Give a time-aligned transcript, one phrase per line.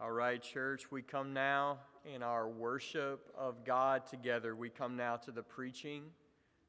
[0.00, 4.56] All right, church, we come now in our worship of God together.
[4.56, 6.02] We come now to the preaching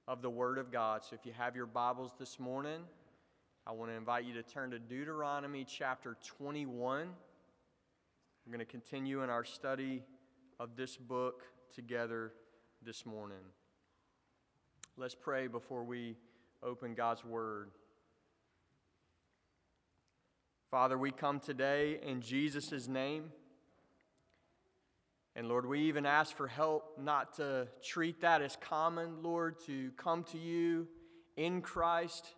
[0.08, 1.04] of the Word of God.
[1.04, 2.82] So if you have your Bibles this morning,
[3.66, 7.08] I want to invite you to turn to Deuteronomy chapter 21.
[8.46, 10.04] We're going to continue in our study
[10.60, 11.42] of this book
[11.74, 12.32] together
[12.84, 13.44] this morning.
[14.98, 16.16] Let's pray before we
[16.62, 17.72] open God's Word.
[20.76, 23.32] Father, we come today in Jesus' name.
[25.34, 29.92] And Lord, we even ask for help not to treat that as common, Lord, to
[29.92, 30.90] come to you
[31.38, 32.34] in Christ,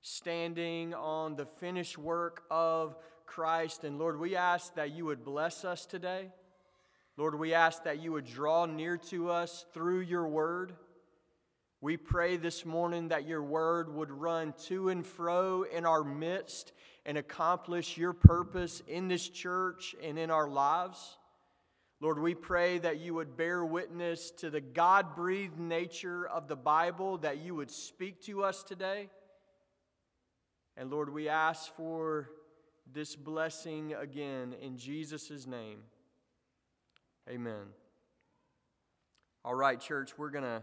[0.00, 2.96] standing on the finished work of
[3.26, 3.84] Christ.
[3.84, 6.30] And Lord, we ask that you would bless us today.
[7.18, 10.72] Lord, we ask that you would draw near to us through your word.
[11.82, 16.72] We pray this morning that your word would run to and fro in our midst
[17.06, 21.18] and accomplish your purpose in this church and in our lives.
[22.00, 26.56] Lord, we pray that you would bear witness to the God breathed nature of the
[26.56, 29.08] Bible, that you would speak to us today.
[30.76, 32.30] And Lord, we ask for
[32.92, 35.78] this blessing again in Jesus' name.
[37.28, 37.66] Amen.
[39.44, 40.62] All right, church, we're going to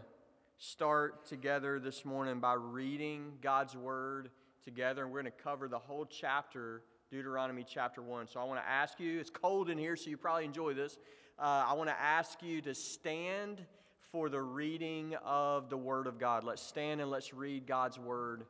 [0.58, 4.30] start together this morning by reading God's Word
[4.64, 8.28] together, and we're going to cover the whole chapter, Deuteronomy chapter 1.
[8.28, 10.98] So I want to ask you, it's cold in here, so you probably enjoy this.
[11.38, 13.64] Uh, I want to ask you to stand
[14.12, 16.44] for the reading of the Word of God.
[16.44, 18.44] Let's stand and let's read God's Word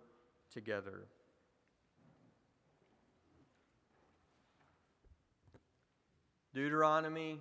[0.52, 1.06] together.
[6.54, 7.40] Deuteronomy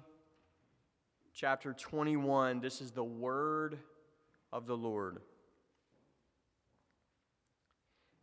[1.33, 2.61] chapter 21.
[2.61, 3.79] This is the Word
[4.53, 5.19] of the Lord.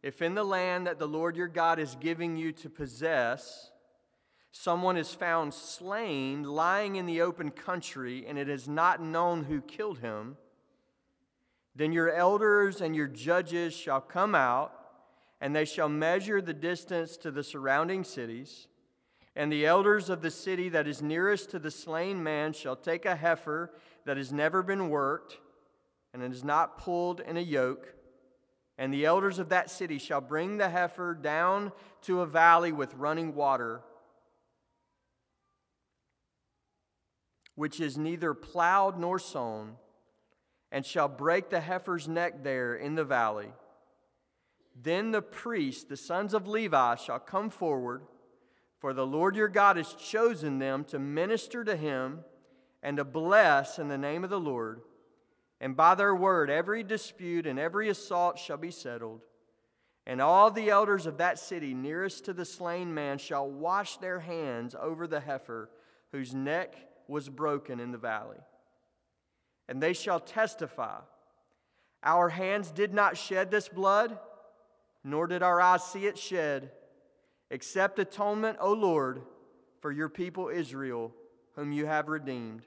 [0.02, 3.70] If in the land that the Lord your God is giving you to possess,
[4.52, 9.60] someone is found slain, lying in the open country, and it is not known who
[9.60, 10.36] killed him,
[11.74, 14.72] then your elders and your judges shall come out,
[15.40, 18.66] and they shall measure the distance to the surrounding cities.
[19.36, 23.04] And the elders of the city that is nearest to the slain man shall take
[23.04, 23.72] a heifer
[24.04, 25.38] that has never been worked,
[26.12, 27.94] and it is not pulled in a yoke
[28.78, 31.72] and the elders of that city shall bring the heifer down
[32.02, 33.80] to a valley with running water,
[37.56, 39.74] which is neither plowed nor sown,
[40.70, 43.48] and shall break the heifer's neck there in the valley.
[44.80, 48.02] Then the priests, the sons of Levi, shall come forward,
[48.78, 52.20] for the Lord your God has chosen them to minister to him
[52.80, 54.82] and to bless in the name of the Lord.
[55.60, 59.20] And by their word, every dispute and every assault shall be settled.
[60.06, 64.20] And all the elders of that city nearest to the slain man shall wash their
[64.20, 65.68] hands over the heifer
[66.12, 66.76] whose neck
[67.08, 68.38] was broken in the valley.
[69.68, 71.00] And they shall testify
[72.02, 74.18] Our hands did not shed this blood,
[75.02, 76.70] nor did our eyes see it shed,
[77.50, 79.22] except atonement, O Lord,
[79.80, 81.12] for your people Israel,
[81.54, 82.62] whom you have redeemed.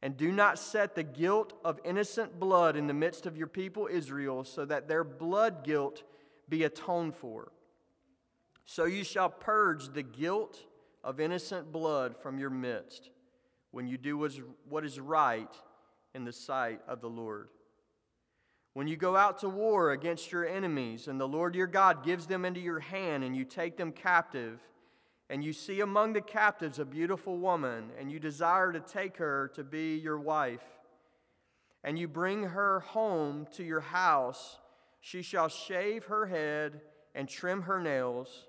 [0.00, 3.88] And do not set the guilt of innocent blood in the midst of your people
[3.90, 6.04] Israel, so that their blood guilt
[6.48, 7.52] be atoned for.
[8.64, 10.64] So you shall purge the guilt
[11.02, 13.10] of innocent blood from your midst
[13.70, 14.18] when you do
[14.68, 15.52] what is right
[16.14, 17.48] in the sight of the Lord.
[18.74, 22.26] When you go out to war against your enemies, and the Lord your God gives
[22.26, 24.60] them into your hand, and you take them captive,
[25.30, 29.50] and you see among the captives a beautiful woman, and you desire to take her
[29.54, 30.64] to be your wife,
[31.84, 34.58] and you bring her home to your house,
[35.00, 36.80] she shall shave her head
[37.14, 38.46] and trim her nails,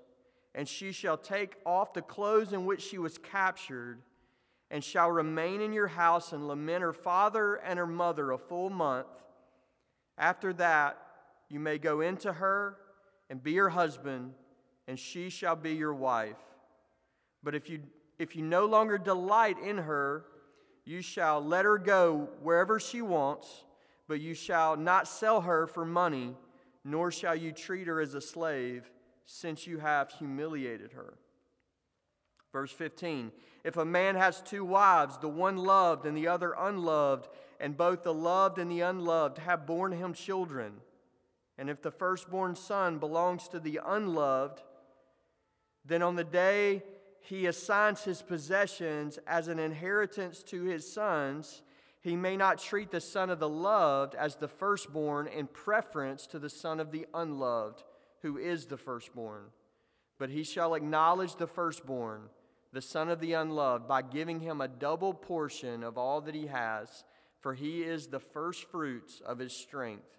[0.54, 4.02] and she shall take off the clothes in which she was captured,
[4.70, 8.70] and shall remain in your house and lament her father and her mother a full
[8.70, 9.06] month.
[10.16, 10.96] After that,
[11.48, 12.76] you may go into her
[13.28, 14.34] and be her husband,
[14.86, 16.36] and she shall be your wife.
[17.42, 17.80] But if you,
[18.18, 20.24] if you no longer delight in her,
[20.84, 23.64] you shall let her go wherever she wants,
[24.08, 26.36] but you shall not sell her for money,
[26.84, 28.90] nor shall you treat her as a slave,
[29.26, 31.14] since you have humiliated her.
[32.52, 33.30] Verse 15
[33.64, 37.28] If a man has two wives, the one loved and the other unloved,
[37.60, 40.74] and both the loved and the unloved have borne him children,
[41.56, 44.62] and if the firstborn son belongs to the unloved,
[45.84, 46.82] then on the day
[47.20, 51.62] he assigns his possessions as an inheritance to his sons,
[52.00, 56.38] he may not treat the son of the loved as the firstborn in preference to
[56.38, 57.84] the son of the unloved,
[58.22, 59.44] who is the firstborn.
[60.18, 62.22] But he shall acknowledge the firstborn,
[62.72, 66.46] the son of the unloved, by giving him a double portion of all that he
[66.46, 67.04] has,
[67.40, 70.18] for he is the firstfruits of his strength.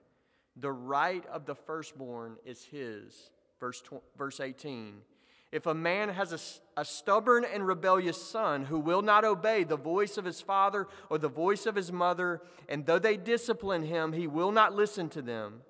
[0.55, 3.31] The right of the firstborn is his.
[3.59, 3.81] Verse,
[4.17, 5.01] verse 18.
[5.51, 6.31] If a man has
[6.77, 10.87] a, a stubborn and rebellious son who will not obey the voice of his father
[11.09, 15.09] or the voice of his mother, and though they discipline him, he will not listen
[15.09, 15.61] to them,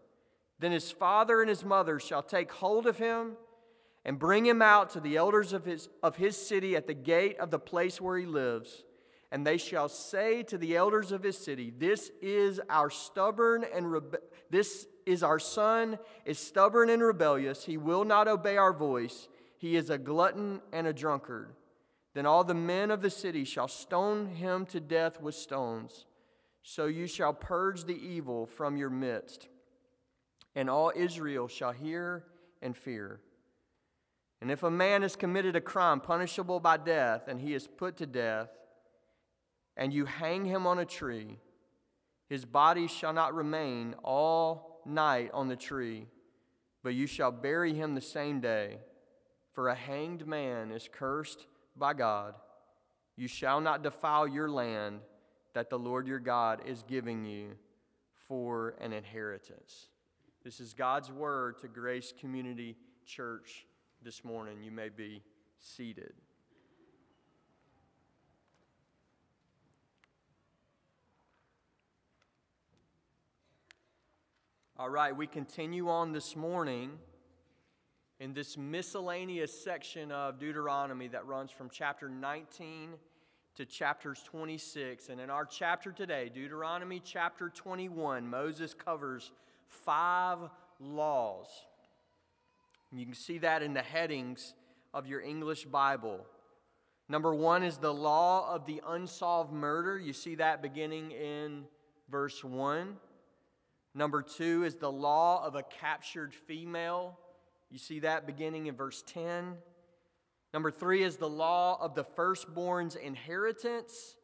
[0.59, 3.31] then his father and his mother shall take hold of him
[4.05, 7.39] and bring him out to the elders of his, of his city at the gate
[7.39, 8.83] of the place where he lives.
[9.31, 13.85] And they shall say to the elders of his city, This is our stubborn and
[13.85, 14.17] rebe-
[14.49, 17.63] this is our son, is stubborn and rebellious.
[17.63, 19.27] He will not obey our voice.
[19.61, 21.53] He is a glutton and a drunkard.
[22.15, 26.07] Then all the men of the city shall stone him to death with stones.
[26.63, 29.49] So you shall purge the evil from your midst.
[30.55, 32.23] And all Israel shall hear
[32.63, 33.21] and fear.
[34.41, 37.97] And if a man has committed a crime punishable by death, and he is put
[37.97, 38.49] to death,
[39.77, 41.37] and you hang him on a tree,
[42.27, 46.07] his body shall not remain all night on the tree,
[46.81, 48.79] but you shall bury him the same day.
[49.51, 51.45] For a hanged man is cursed
[51.75, 52.35] by God.
[53.15, 55.01] You shall not defile your land
[55.53, 57.57] that the Lord your God is giving you
[58.27, 59.87] for an inheritance.
[60.43, 63.65] This is God's word to Grace Community Church
[64.01, 64.63] this morning.
[64.63, 65.21] You may be
[65.59, 66.13] seated.
[74.79, 76.91] All right, we continue on this morning
[78.21, 82.91] in this miscellaneous section of Deuteronomy that runs from chapter 19
[83.55, 85.09] to chapters 26.
[85.09, 89.31] And in our chapter today, Deuteronomy chapter 21, Moses covers
[89.67, 90.37] five
[90.79, 91.47] laws.
[92.91, 94.53] You can see that in the headings
[94.93, 96.19] of your English Bible.
[97.09, 99.97] Number one is the law of the unsolved murder.
[99.97, 101.63] You see that beginning in
[102.07, 102.97] verse 1.
[103.95, 107.17] Number two is the law of a captured female.
[107.71, 109.55] You see that beginning in verse 10.
[110.53, 114.15] Number three is the law of the firstborn's inheritance.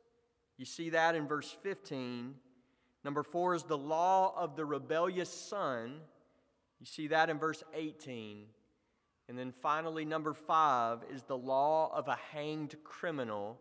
[0.57, 2.35] You see that in verse 15.
[3.05, 6.01] Number four is the law of the rebellious son.
[6.81, 8.47] You see that in verse 18.
[9.29, 13.57] And then finally, number five is the law of a hanged criminal.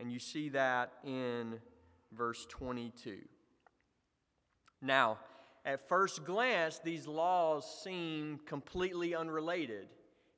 [0.00, 1.60] And you see that in
[2.12, 3.18] verse 22.
[4.82, 5.18] Now,
[5.64, 9.88] at first glance, these laws seem completely unrelated,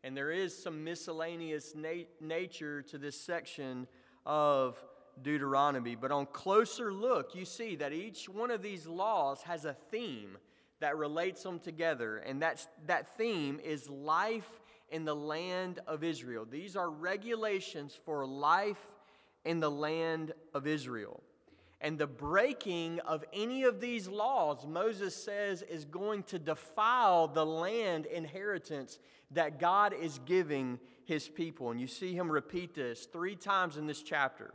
[0.05, 3.89] and there is some miscellaneous na- nature to this section
[4.25, 4.83] of
[5.23, 5.97] Deuteronomy.
[5.97, 10.39] But on closer look, you see that each one of these laws has a theme
[10.81, 16.47] that relates them together, and that's, that theme is life in the land of Israel.
[16.49, 18.93] These are regulations for life
[19.45, 21.23] in the land of Israel.
[21.81, 27.45] And the breaking of any of these laws, Moses says, is going to defile the
[27.45, 28.99] land inheritance
[29.33, 31.71] that God is giving his people.
[31.71, 34.55] And you see him repeat this three times in this chapter.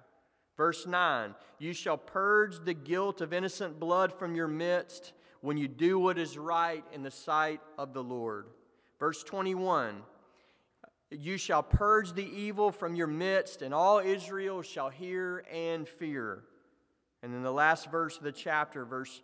[0.57, 5.67] Verse 9 You shall purge the guilt of innocent blood from your midst when you
[5.67, 8.45] do what is right in the sight of the Lord.
[8.99, 10.01] Verse 21
[11.09, 16.43] You shall purge the evil from your midst, and all Israel shall hear and fear.
[17.23, 19.21] And in the last verse of the chapter, verse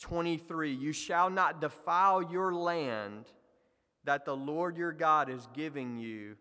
[0.00, 3.26] 23, you shall not defile your land
[4.04, 6.36] that the Lord your God is giving you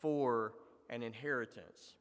[0.00, 0.52] for
[0.90, 1.94] an inheritance.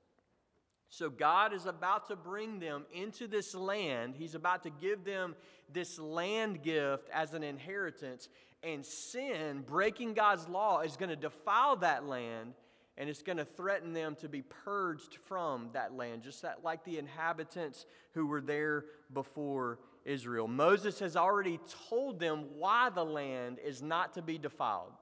[0.90, 4.16] So, God is about to bring them into this land.
[4.18, 5.36] He's about to give them
[5.72, 8.30] this land gift as an inheritance.
[8.64, 12.54] And sin, breaking God's law, is going to defile that land
[12.98, 16.84] and it's going to threaten them to be purged from that land, just that, like
[16.86, 20.48] the inhabitants who were there before Israel.
[20.48, 21.60] Moses has already
[21.90, 24.94] told them why the land is not to be defiled.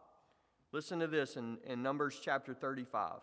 [0.72, 3.20] Listen to this in, in Numbers chapter 35.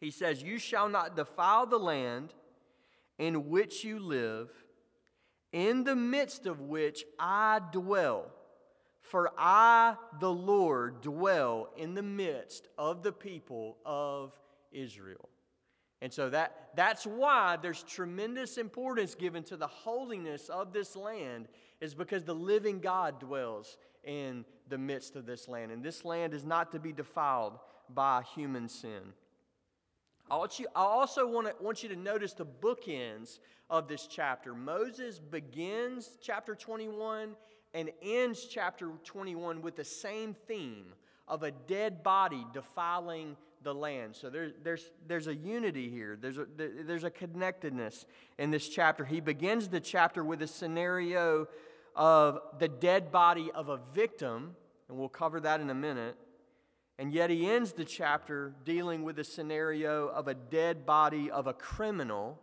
[0.00, 2.34] He says, You shall not defile the land
[3.18, 4.50] in which you live,
[5.52, 8.32] in the midst of which I dwell
[9.08, 14.38] for I, the Lord, dwell in the midst of the people of
[14.70, 15.28] Israel.
[16.00, 21.48] And so that, that's why there's tremendous importance given to the holiness of this land,
[21.80, 25.72] is because the living God dwells in the midst of this land.
[25.72, 27.58] And this land is not to be defiled
[27.92, 29.14] by human sin.
[30.30, 33.38] I, want you, I also want, to, want you to notice the bookends
[33.70, 34.54] of this chapter.
[34.54, 37.34] Moses begins chapter 21
[37.74, 40.92] and ends chapter 21 with the same theme
[41.26, 44.14] of a dead body defiling the land.
[44.16, 48.06] So there, there's, there's a unity here, there's a, there's a connectedness
[48.38, 49.04] in this chapter.
[49.04, 51.48] He begins the chapter with a scenario
[51.94, 54.54] of the dead body of a victim,
[54.88, 56.16] and we'll cover that in a minute.
[56.98, 61.46] And yet he ends the chapter dealing with a scenario of a dead body of
[61.46, 62.40] a criminal.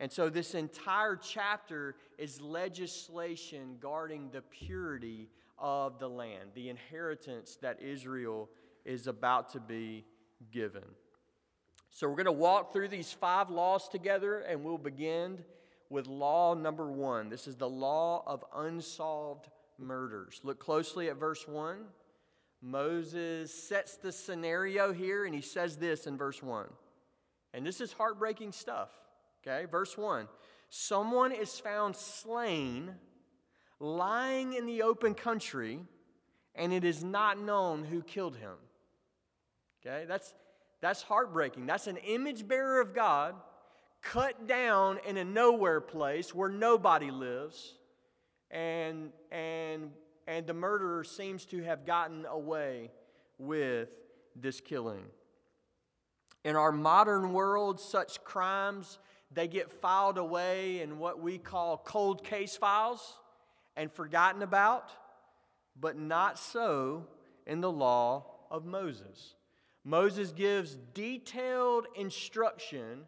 [0.00, 5.28] And so this entire chapter is legislation guarding the purity
[5.58, 8.48] of the land, the inheritance that Israel
[8.84, 10.04] is about to be
[10.52, 10.84] given.
[11.90, 15.42] So we're going to walk through these five laws together, and we'll begin
[15.90, 17.28] with law number one.
[17.28, 20.40] This is the law of unsolved murders.
[20.44, 21.78] Look closely at verse 1.
[22.60, 26.66] Moses sets the scenario here, and he says this in verse 1.
[27.54, 28.90] And this is heartbreaking stuff.
[29.46, 30.28] Okay, verse 1.
[30.70, 32.94] Someone is found slain,
[33.80, 35.80] lying in the open country,
[36.54, 38.56] and it is not known who killed him.
[39.80, 40.34] Okay, that's,
[40.80, 41.66] that's heartbreaking.
[41.66, 43.34] That's an image bearer of God
[44.02, 47.74] cut down in a nowhere place where nobody lives,
[48.50, 49.90] and, and,
[50.26, 52.90] and the murderer seems to have gotten away
[53.38, 53.88] with
[54.36, 55.04] this killing.
[56.44, 58.98] In our modern world, such crimes
[59.30, 63.18] they get filed away in what we call cold case files
[63.76, 64.90] and forgotten about,
[65.78, 67.06] but not so
[67.46, 69.34] in the law of Moses.
[69.84, 73.04] Moses gives detailed instruction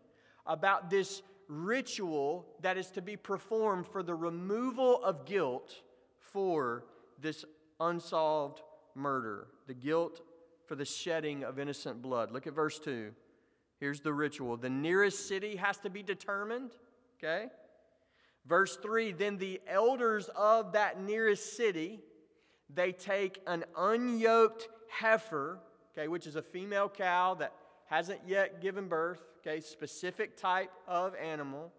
[0.46, 5.74] about this ritual that is to be performed for the removal of guilt
[6.18, 6.84] for
[7.20, 7.44] this
[7.80, 8.62] unsolved
[8.94, 10.20] murder, the guilt
[10.66, 12.30] for the shedding of innocent blood.
[12.30, 13.12] Look at verse 2.
[13.80, 16.70] Here's the ritual the nearest city has to be determined,
[17.18, 17.46] okay?
[18.46, 22.00] Verse 3 Then the elders of that nearest city,
[22.72, 25.60] they take an unyoked heifer
[25.92, 27.52] okay, which is a female cow that
[27.87, 31.72] hasn't yet given birth, okay, specific type of animal.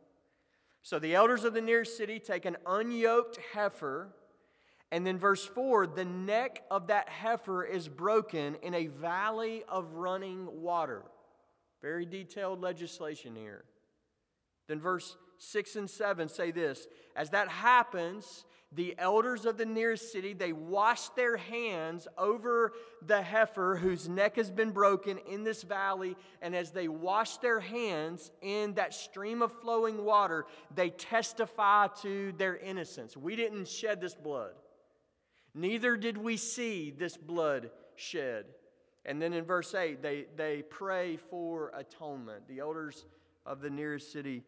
[0.84, 4.10] So the elders of the nearest city take an unyoked heifer,
[4.92, 9.94] and then verse 4 the neck of that heifer is broken in a valley of
[9.94, 11.04] running water.
[11.82, 13.64] Very detailed legislation here.
[14.68, 20.14] Then verse 6 and 7 say this As that happens, the elders of the nearest
[20.14, 22.72] city they wash their hands over
[23.06, 27.60] the heifer whose neck has been broken in this valley and as they wash their
[27.60, 33.18] hands in that stream of flowing water they testify to their innocence.
[33.18, 34.54] We didn't shed this blood.
[35.54, 38.46] Neither did we see this blood shed
[39.06, 43.06] and then in verse 8 they, they pray for atonement the elders
[43.46, 44.44] of the nearest city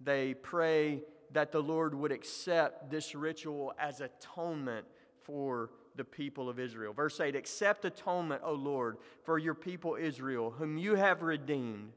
[0.00, 4.86] they pray that the Lord would accept this ritual as atonement
[5.22, 6.92] for the people of Israel.
[6.92, 11.92] Verse 8 Accept atonement, O Lord, for your people Israel, whom you have redeemed,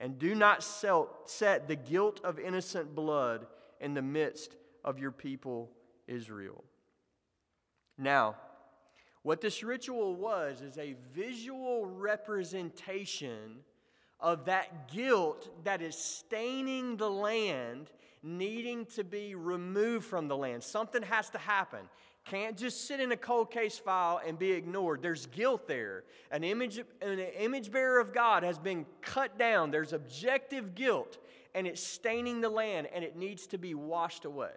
[0.00, 3.46] and do not set the guilt of innocent blood
[3.80, 5.70] in the midst of your people
[6.06, 6.64] Israel.
[7.96, 8.36] Now,
[9.28, 13.56] what this ritual was is a visual representation
[14.20, 17.90] of that guilt that is staining the land
[18.22, 20.62] needing to be removed from the land.
[20.62, 21.80] Something has to happen.
[22.24, 25.02] Can't just sit in a cold case file and be ignored.
[25.02, 26.04] There's guilt there.
[26.30, 29.70] An image, an image bearer of God has been cut down.
[29.70, 31.18] There's objective guilt,
[31.54, 34.52] and it's staining the land, and it needs to be washed away.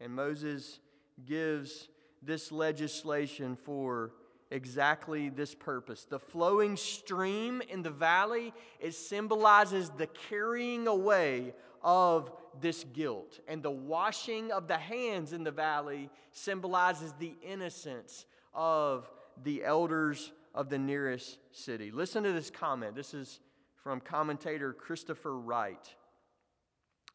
[0.00, 0.80] And Moses
[1.24, 1.88] gives
[2.24, 4.12] this legislation for
[4.50, 6.04] exactly this purpose.
[6.04, 13.40] The flowing stream in the valley, it symbolizes the carrying away of this guilt.
[13.48, 19.10] And the washing of the hands in the valley symbolizes the innocence of
[19.42, 21.90] the elders of the nearest city.
[21.90, 22.94] Listen to this comment.
[22.94, 23.40] This is
[23.82, 25.94] from commentator Christopher Wright.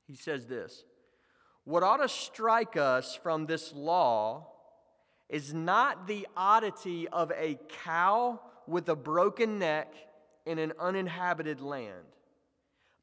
[0.08, 0.84] He says this
[1.64, 4.48] What ought to strike us from this law
[5.30, 9.94] is not the oddity of a cow with a broken neck
[10.46, 12.06] in an uninhabited land,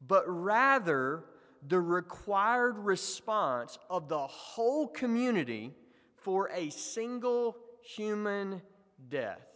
[0.04, 1.24] but rather
[1.66, 5.72] the required response of the whole community
[6.16, 8.60] for a single human
[9.08, 9.46] death.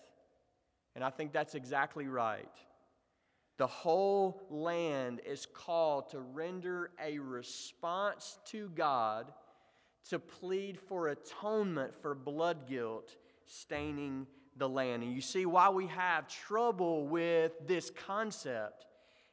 [0.94, 2.48] And I think that's exactly right.
[3.58, 9.32] The whole land is called to render a response to God
[10.08, 13.16] to plead for atonement for blood guilt
[13.46, 14.26] staining
[14.56, 15.02] the land.
[15.02, 18.86] And you see why we have trouble with this concept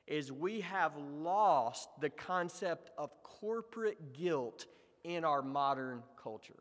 [0.05, 4.65] is we have lost the concept of corporate guilt
[5.03, 6.53] in our modern culture.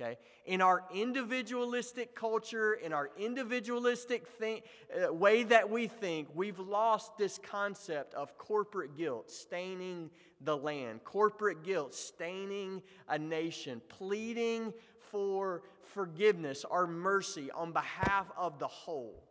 [0.00, 0.16] Okay?
[0.46, 4.64] In our individualistic culture, in our individualistic think,
[4.94, 11.02] uh, way that we think, we've lost this concept of corporate guilt staining the land,
[11.04, 14.72] corporate guilt staining a nation, pleading
[15.10, 19.24] for forgiveness or mercy on behalf of the whole.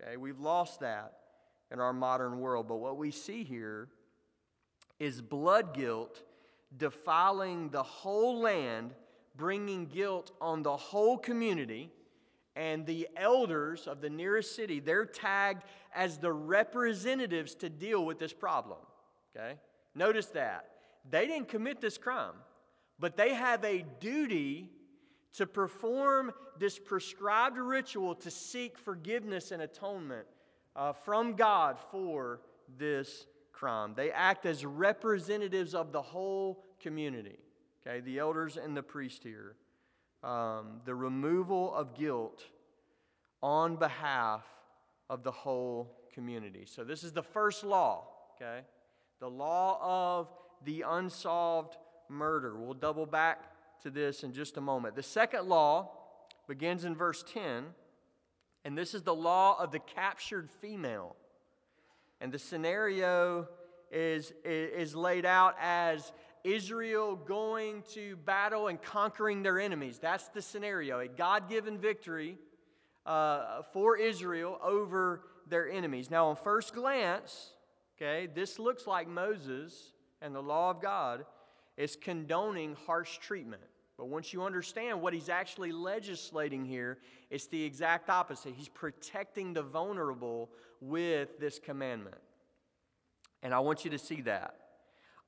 [0.00, 0.16] Okay?
[0.16, 1.14] We've lost that
[1.72, 2.68] in our modern world.
[2.68, 3.88] But what we see here
[5.00, 6.22] is blood guilt
[6.76, 8.94] defiling the whole land
[9.36, 11.90] bringing guilt on the whole community.
[12.54, 18.18] And the elders of the nearest city, they're tagged as the representatives to deal with
[18.18, 18.78] this problem.
[19.34, 19.54] Okay?
[19.94, 20.68] Notice that.
[21.08, 22.34] They didn't commit this crime,
[22.98, 24.70] but they have a duty
[25.34, 30.26] to perform this prescribed ritual to seek forgiveness and atonement
[30.76, 32.40] uh, from God for
[32.78, 33.94] this crime.
[33.96, 37.38] They act as representatives of the whole community.
[37.84, 39.56] Okay, the elders and the priest here.
[40.22, 42.44] Um, the removal of guilt
[43.42, 44.44] on behalf
[45.10, 46.64] of the whole community.
[46.64, 48.60] So, this is the first law, okay?
[49.18, 50.28] The law of
[50.64, 51.76] the unsolved
[52.08, 52.56] murder.
[52.56, 54.94] We'll double back to this in just a moment.
[54.94, 55.90] The second law
[56.46, 57.64] begins in verse 10,
[58.64, 61.16] and this is the law of the captured female.
[62.20, 63.48] And the scenario
[63.90, 66.12] is, is laid out as
[66.44, 69.98] Israel going to battle and conquering their enemies.
[69.98, 72.38] That's the scenario, a God given victory
[73.06, 76.10] uh, for Israel over their enemies.
[76.10, 77.52] Now, on first glance,
[77.96, 81.24] okay, this looks like Moses and the law of God
[81.76, 83.62] is condoning harsh treatment.
[83.96, 86.98] But once you understand what he's actually legislating here,
[87.30, 88.54] it's the exact opposite.
[88.56, 92.18] He's protecting the vulnerable with this commandment.
[93.42, 94.56] And I want you to see that.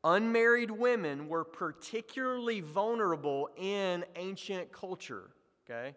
[0.05, 5.31] Unmarried women were particularly vulnerable in ancient culture,
[5.65, 5.97] okay?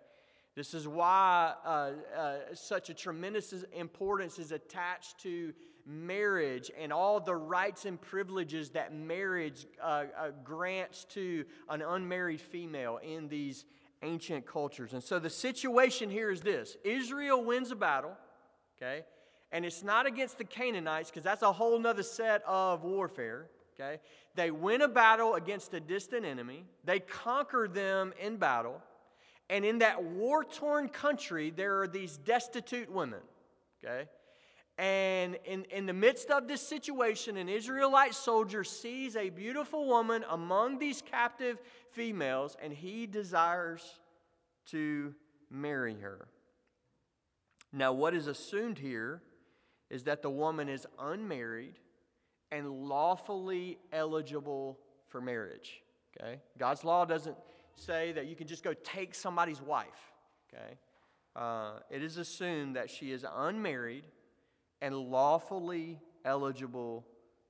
[0.55, 5.53] This is why uh, uh, such a tremendous importance is attached to
[5.85, 12.41] marriage and all the rights and privileges that marriage uh, uh grants to an unmarried
[12.41, 13.65] female in these
[14.03, 14.93] ancient cultures.
[14.93, 18.17] And so the situation here is this Israel wins a battle,
[18.77, 19.03] okay?
[19.51, 23.47] And it's not against the Canaanites, because that's a whole other set of warfare.
[23.79, 23.99] Okay?
[24.35, 28.81] They win a battle against a distant enemy, they conquer them in battle,
[29.49, 33.19] and in that war torn country, there are these destitute women.
[33.83, 34.09] Okay?
[34.77, 40.23] And in, in the midst of this situation, an Israelite soldier sees a beautiful woman
[40.29, 41.57] among these captive
[41.91, 43.99] females, and he desires
[44.67, 45.15] to
[45.49, 46.27] marry her.
[47.73, 49.21] Now, what is assumed here
[49.89, 51.79] is that the woman is unmarried
[52.51, 55.81] and lawfully eligible for marriage.
[56.19, 56.39] Okay?
[56.57, 57.37] God's law doesn't
[57.75, 60.13] say that you can just go take somebody's wife.
[60.53, 60.77] Okay?
[61.35, 64.05] Uh, it is assumed that she is unmarried
[64.81, 67.05] and lawfully eligible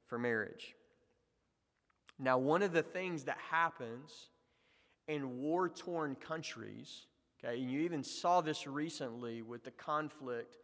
[0.07, 0.75] for marriage.
[2.19, 4.29] Now, one of the things that happens
[5.07, 7.05] in war torn countries,
[7.39, 10.57] okay, and you even saw this recently with the conflict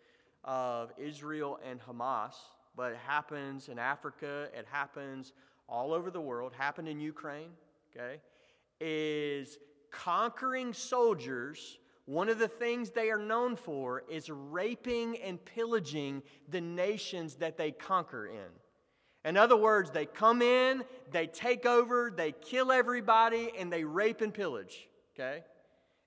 [0.43, 2.34] of Israel and Hamas,
[2.76, 5.34] but it happens in Africa, it happens
[5.68, 7.50] all over the world, happened in Ukraine,
[7.96, 8.20] okay,
[8.80, 9.58] is
[9.92, 11.78] conquering soldiers.
[12.06, 17.58] One of the things they are known for is raping and pillaging the nations that
[17.58, 18.50] they conquer in.
[19.26, 24.20] In other words, they come in, they take over, they kill everybody, and they rape
[24.20, 24.90] and pillage.
[25.16, 25.44] Okay?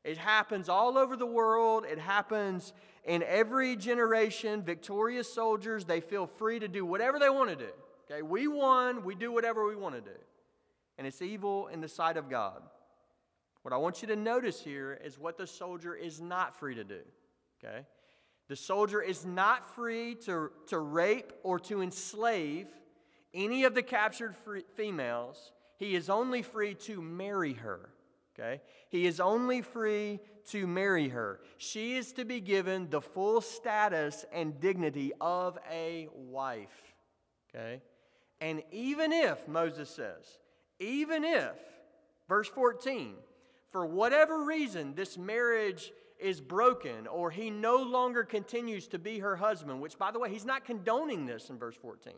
[0.07, 1.85] It happens all over the world.
[1.85, 2.73] It happens
[3.05, 7.73] in every generation, victorious soldiers, they feel free to do whatever they want to do.
[8.09, 10.17] Okay, we won, we do whatever we want to do.
[10.97, 12.63] And it's evil in the sight of God.
[13.63, 16.85] What I want you to notice here is what the soldier is not free to
[16.85, 17.01] do.
[17.65, 17.85] Okay?
[18.49, 22.69] The soldier is not free to, to rape or to enslave
[23.35, 24.37] any of the captured
[24.77, 25.51] females.
[25.79, 27.91] He is only free to marry her.
[28.39, 28.61] Okay?
[28.89, 30.21] He is only free
[30.51, 31.41] to marry her.
[31.59, 36.95] She is to be given the full status and dignity of a wife.
[37.55, 37.81] Okay?
[38.41, 40.39] And even if, Moses says,
[40.79, 41.57] even if,
[42.29, 43.15] verse 14,
[43.71, 49.37] for whatever reason this marriage is broken or he no longer continues to be her
[49.37, 52.13] husband, which, by the way, he's not condoning this in verse 14.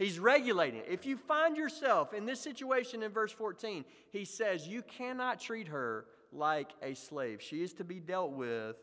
[0.00, 0.86] He's regulating it.
[0.88, 5.68] If you find yourself in this situation in verse 14, he says you cannot treat
[5.68, 7.42] her like a slave.
[7.42, 8.76] She is to be dealt with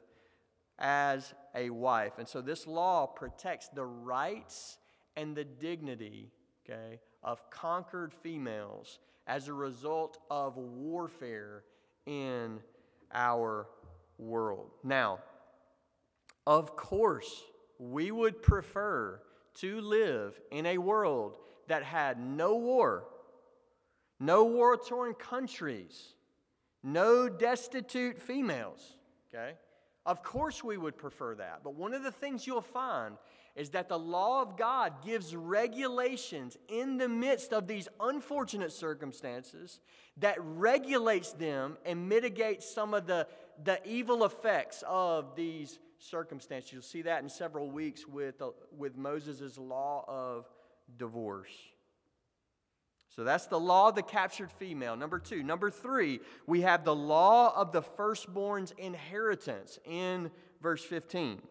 [0.78, 2.20] as a wife.
[2.20, 4.78] And so this law protects the rights
[5.16, 6.30] and the dignity,
[6.70, 11.64] okay, of conquered females as a result of warfare
[12.06, 12.60] in
[13.12, 13.66] our
[14.20, 14.70] world.
[14.84, 15.18] Now,
[16.46, 17.42] of course,
[17.80, 19.20] we would prefer
[19.62, 21.34] to live in a world
[21.68, 23.06] that had no war,
[24.20, 26.14] no war torn countries,
[26.84, 28.96] no destitute females.
[29.34, 29.54] Okay?
[30.06, 31.62] Of course, we would prefer that.
[31.64, 33.18] But one of the things you'll find
[33.58, 39.80] is that the law of God gives regulations in the midst of these unfortunate circumstances
[40.18, 43.28] that regulates them and mitigates some of the,
[43.64, 46.72] the evil effects of these circumstances.
[46.72, 50.46] You'll see that in several weeks with, uh, with Moses' law of
[50.98, 51.52] divorce.
[53.10, 54.96] So that's the law of the captured female.
[54.96, 55.42] Number two.
[55.42, 60.30] Number three, we have the law of the firstborn's inheritance in
[60.62, 61.42] verse 15.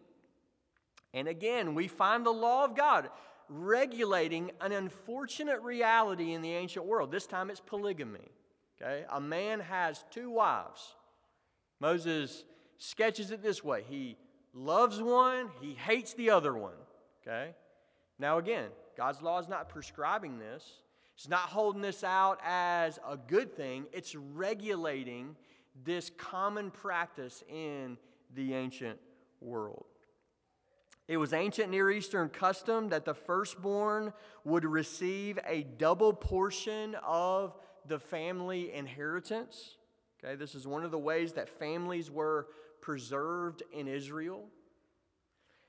[1.13, 3.09] And again, we find the law of God
[3.49, 7.11] regulating an unfortunate reality in the ancient world.
[7.11, 8.31] This time it's polygamy.
[8.81, 9.05] Okay?
[9.11, 10.95] A man has two wives.
[11.79, 12.43] Moses
[12.77, 14.17] sketches it this way he
[14.53, 16.73] loves one, he hates the other one.
[17.21, 17.53] Okay?
[18.19, 20.63] Now, again, God's law is not prescribing this,
[21.15, 25.35] it's not holding this out as a good thing, it's regulating
[25.83, 27.97] this common practice in
[28.33, 28.99] the ancient
[29.41, 29.85] world.
[31.07, 34.11] It was ancient Near Eastern custom that the firstborn
[34.43, 37.55] would receive a double portion of
[37.87, 39.77] the family inheritance.
[40.21, 42.47] Okay, this is one of the ways that families were
[42.81, 44.45] preserved in Israel.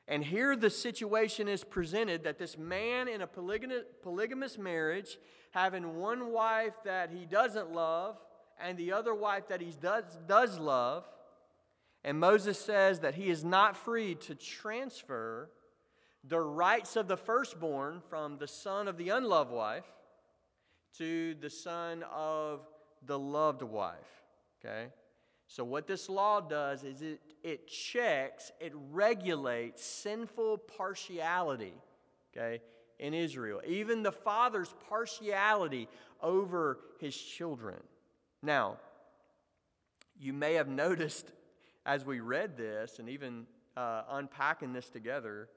[0.07, 5.19] And here the situation is presented that this man in a polygamous marriage,
[5.51, 8.17] having one wife that he doesn't love
[8.61, 11.05] and the other wife that he does, does love,
[12.05, 15.51] and Moses says that he is not free to transfer
[16.25, 19.85] the rights of the firstborn from the son of the unloved wife
[20.97, 22.67] to the son of
[23.05, 23.95] the loved wife.
[24.65, 24.89] Okay?
[25.51, 31.73] So, what this law does is it, it checks, it regulates sinful partiality,
[32.37, 32.61] okay,
[32.99, 33.63] in Israel.
[33.67, 35.89] Even the father's partiality
[36.23, 37.79] over his children.
[38.43, 38.77] Now,
[40.21, 41.33] you may have noticed
[41.87, 45.49] as we read this and even uh, unpacking this together,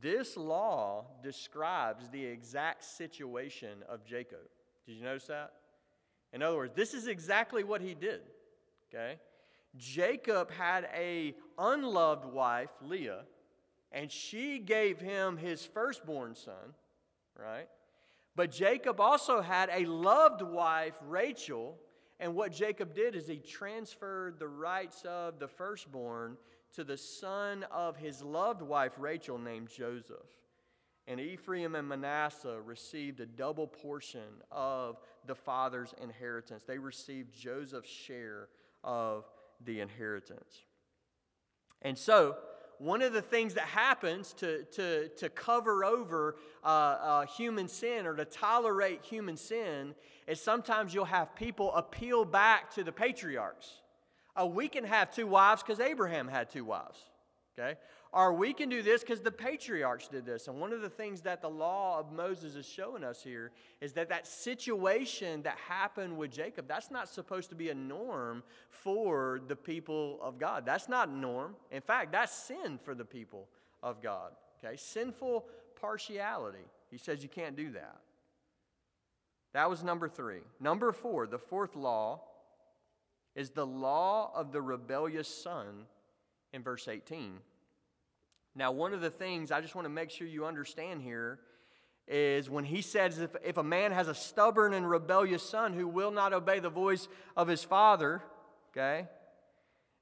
[0.00, 4.40] this law describes the exact situation of Jacob.
[4.86, 5.52] Did you notice that?
[6.32, 8.22] In other words, this is exactly what he did.
[8.92, 9.18] Okay?
[9.76, 13.24] Jacob had a unloved wife, Leah,
[13.90, 16.74] and she gave him his firstborn son,
[17.38, 17.68] right?
[18.36, 21.78] But Jacob also had a loved wife, Rachel,
[22.20, 26.36] and what Jacob did is he transferred the rights of the firstborn
[26.74, 30.16] to the son of his loved wife, Rachel, named Joseph.
[31.06, 36.62] And Ephraim and Manasseh received a double portion of the father's inheritance.
[36.66, 38.48] They received Joseph's share
[38.84, 39.24] of
[39.64, 40.62] the inheritance.
[41.82, 42.36] And so,
[42.78, 48.04] one of the things that happens to, to, to cover over uh, uh, human sin
[48.06, 49.94] or to tolerate human sin
[50.26, 53.70] is sometimes you'll have people appeal back to the patriarchs.
[54.38, 56.98] Uh, we can have two wives because Abraham had two wives.
[57.56, 57.78] Okay?
[58.14, 60.46] Or we can do this because the patriarchs did this.
[60.46, 63.50] And one of the things that the law of Moses is showing us here
[63.80, 68.44] is that that situation that happened with Jacob, that's not supposed to be a norm
[68.70, 70.64] for the people of God.
[70.64, 71.56] That's not norm.
[71.72, 73.48] In fact, that's sin for the people
[73.82, 74.30] of God.
[74.64, 74.76] Okay?
[74.76, 75.46] Sinful
[75.80, 76.66] partiality.
[76.92, 77.96] He says you can't do that.
[79.54, 80.42] That was number three.
[80.60, 82.20] Number four, the fourth law
[83.34, 85.86] is the law of the rebellious son
[86.52, 87.40] in verse 18.
[88.54, 91.40] Now, one of the things I just want to make sure you understand here
[92.06, 95.88] is when he says, if, if a man has a stubborn and rebellious son who
[95.88, 98.22] will not obey the voice of his father,
[98.70, 99.08] okay,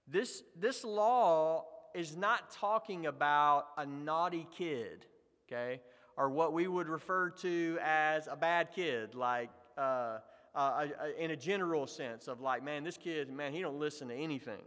[0.09, 5.07] this, this law is not talking about a naughty kid,
[5.47, 5.81] okay,
[6.17, 10.19] or what we would refer to as a bad kid, like uh,
[10.55, 10.87] uh,
[11.19, 14.61] in a general sense of like, man, this kid, man, he don't listen to anything,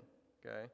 [0.43, 0.67] okay.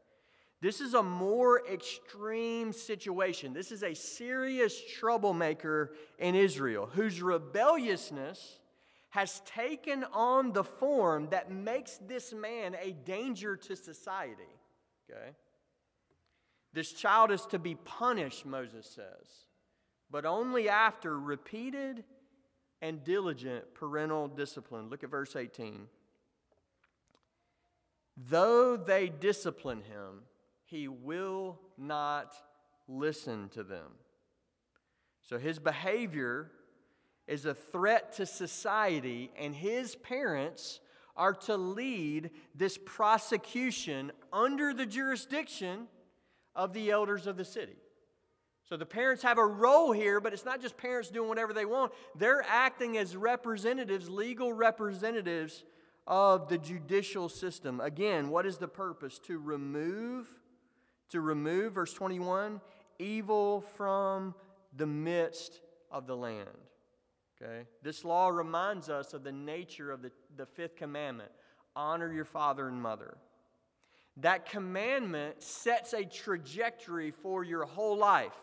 [0.61, 3.51] This is a more extreme situation.
[3.51, 8.59] This is a serious troublemaker in Israel whose rebelliousness
[9.09, 14.43] has taken on the form that makes this man a danger to society.
[15.09, 15.31] Okay?
[16.73, 19.45] This child is to be punished, Moses says,
[20.09, 22.03] but only after repeated
[22.83, 24.89] and diligent parental discipline.
[24.89, 25.87] Look at verse 18.
[28.15, 30.21] Though they discipline him,
[30.71, 32.33] he will not
[32.87, 33.91] listen to them.
[35.21, 36.49] So his behavior
[37.27, 40.79] is a threat to society, and his parents
[41.15, 45.87] are to lead this prosecution under the jurisdiction
[46.55, 47.75] of the elders of the city.
[48.63, 51.65] So the parents have a role here, but it's not just parents doing whatever they
[51.65, 51.91] want.
[52.15, 55.65] They're acting as representatives, legal representatives
[56.07, 57.81] of the judicial system.
[57.81, 59.19] Again, what is the purpose?
[59.27, 60.33] To remove,
[61.11, 62.59] to remove, verse 21,
[62.99, 64.33] evil from
[64.75, 66.47] the midst of the land.
[67.41, 67.65] Okay?
[67.81, 71.31] This law reminds us of the nature of the, the fifth commandment
[71.75, 73.17] honor your father and mother.
[74.17, 78.35] That commandment sets a trajectory for your whole life.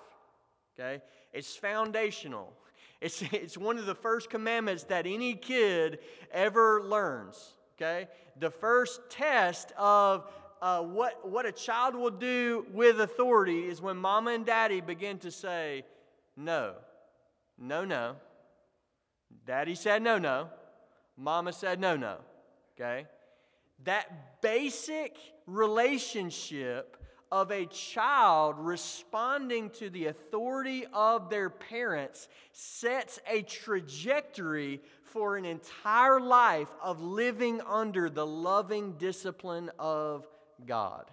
[0.78, 1.02] Okay?
[1.32, 2.52] It's foundational.
[3.00, 5.98] It's, it's one of the first commandments that any kid
[6.32, 7.54] ever learns.
[7.76, 8.08] Okay?
[8.38, 10.26] The first test of
[10.60, 15.18] uh, what, what a child will do with authority is when mama and daddy begin
[15.18, 15.84] to say,
[16.36, 16.74] no,
[17.58, 18.16] no, no.
[19.46, 20.48] Daddy said no, no.
[21.16, 22.18] Mama said no, no.
[22.74, 23.06] Okay?
[23.84, 25.16] That basic
[25.46, 26.96] relationship
[27.30, 35.44] of a child responding to the authority of their parents sets a trajectory for an
[35.44, 40.26] entire life of living under the loving discipline of
[40.66, 41.10] God.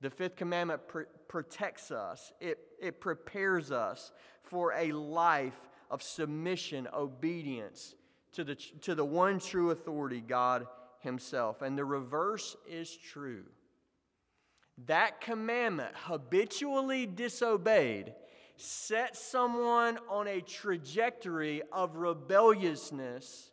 [0.00, 6.88] The fifth commandment pr- protects us, it, it prepares us for a life of submission,
[6.92, 7.94] obedience
[8.32, 10.66] to the, to the one true authority, God
[11.00, 11.62] Himself.
[11.62, 13.44] And the reverse is true.
[14.86, 18.12] That commandment, habitually disobeyed,
[18.56, 23.50] sets someone on a trajectory of rebelliousness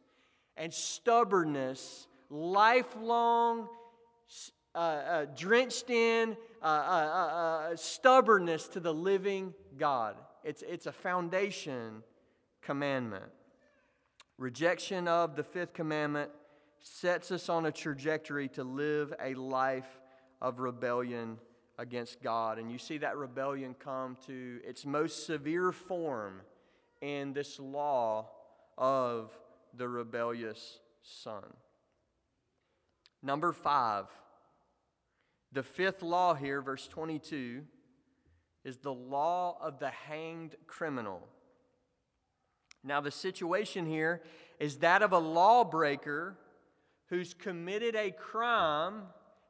[0.57, 3.67] and stubbornness, lifelong,
[4.73, 10.15] uh, uh, drenched in uh, uh, uh, uh stubbornness to the living God.
[10.43, 12.03] It's, it's a foundation
[12.61, 13.25] commandment.
[14.37, 16.31] Rejection of the fifth commandment
[16.79, 19.99] sets us on a trajectory to live a life
[20.41, 21.37] of rebellion
[21.77, 22.57] against God.
[22.57, 26.41] And you see that rebellion come to its most severe form
[27.01, 28.29] in this law
[28.77, 29.31] of
[29.75, 31.43] the rebellious son.
[33.23, 34.05] Number five,
[35.51, 37.63] the fifth law here, verse 22,
[38.63, 41.27] is the law of the hanged criminal.
[42.83, 44.21] Now, the situation here
[44.59, 46.37] is that of a lawbreaker
[47.07, 49.03] who's committed a crime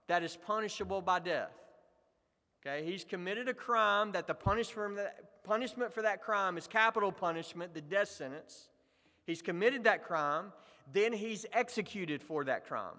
[0.08, 1.52] that is punishable by death.
[2.66, 7.82] Okay, he's committed a crime that the punishment, for that crime is capital punishment, the
[7.82, 8.70] death sentence.
[9.26, 10.52] He's committed that crime,
[10.92, 12.98] then he's executed for that crime.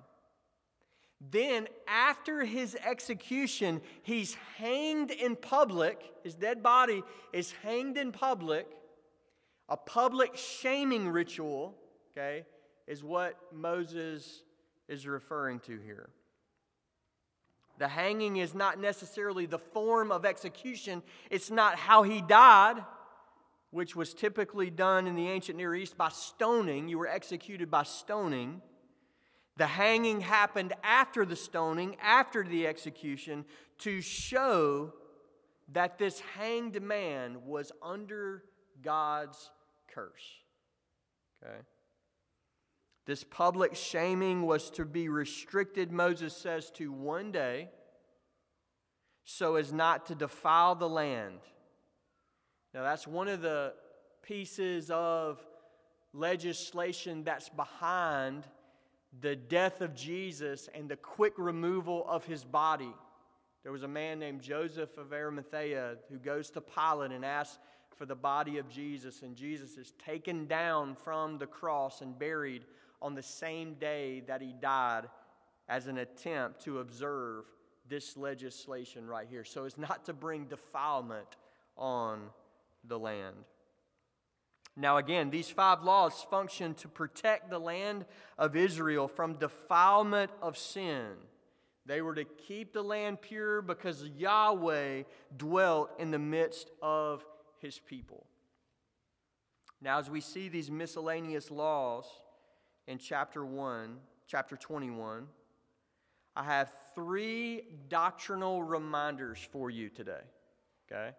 [1.31, 6.03] Then, after his execution, he's hanged in public.
[6.25, 8.67] His dead body is hanged in public
[9.73, 11.75] a public shaming ritual,
[12.13, 12.45] okay,
[12.87, 14.43] is what Moses
[14.87, 16.11] is referring to here.
[17.79, 22.85] The hanging is not necessarily the form of execution, it's not how he died,
[23.71, 26.89] which was typically done in the ancient Near East by stoning.
[26.89, 28.61] You were executed by stoning.
[29.57, 33.45] The hanging happened after the stoning, after the execution,
[33.79, 34.95] to show
[35.73, 38.45] that this hanged man was under
[38.83, 39.51] God's
[39.93, 40.41] curse.
[41.43, 41.61] Okay?
[43.07, 47.69] This public shaming was to be restricted, Moses says, to one day
[49.25, 51.39] so as not to defile the land.
[52.75, 53.75] Now, that's one of the
[54.23, 55.41] pieces of
[56.13, 58.47] legislation that's behind
[59.21, 62.93] the death of Jesus and the quick removal of his body.
[63.63, 67.59] There was a man named Joseph of Arimathea who goes to Pilate and asks
[67.97, 72.65] for the body of Jesus, and Jesus is taken down from the cross and buried
[73.01, 75.05] on the same day that he died
[75.69, 77.45] as an attempt to observe
[77.89, 81.37] this legislation right here, so as not to bring defilement
[81.77, 82.21] on
[82.85, 83.37] the land.
[84.77, 88.07] Now, again, these five laws function to protect the land
[88.39, 91.09] of Israel from defilement of sin.
[91.85, 95.03] They were to keep the land pure because Yahweh
[95.37, 97.25] dwelt in the midst of
[97.59, 98.25] his people.
[99.81, 102.07] Now, as we see these miscellaneous laws
[102.87, 105.27] in chapter 1, chapter 21,
[106.35, 110.23] I have three doctrinal reminders for you today.
[110.91, 111.11] Okay?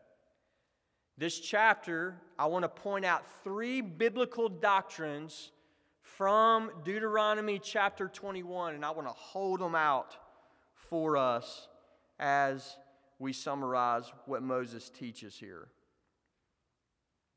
[1.16, 5.52] This chapter, I want to point out three biblical doctrines
[6.02, 10.18] from Deuteronomy chapter 21, and I want to hold them out
[10.76, 11.68] for us
[12.20, 12.78] as
[13.20, 15.68] we summarize what Moses teaches here.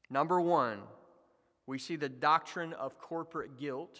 [0.09, 0.81] Number one,
[1.67, 3.99] we see the doctrine of corporate guilt.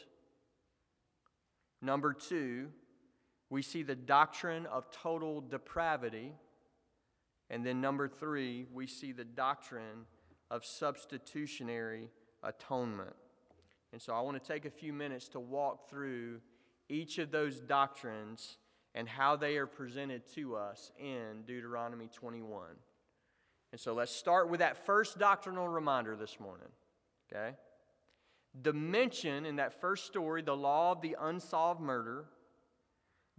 [1.83, 2.69] Number two,
[3.51, 6.33] we see the doctrine of total depravity.
[7.51, 10.07] And then number three, we see the doctrine
[10.51, 12.11] of substitutionary
[12.43, 13.15] atonement.
[13.93, 16.41] And so I want to take a few minutes to walk through
[16.89, 18.59] each of those doctrines
[18.95, 22.65] and how they are presented to us in Deuteronomy 21.
[23.73, 26.69] And so let's start with that first doctrinal reminder this morning.
[27.31, 27.57] Okay?
[28.63, 32.25] The mention in that first story, the law of the unsolved murder,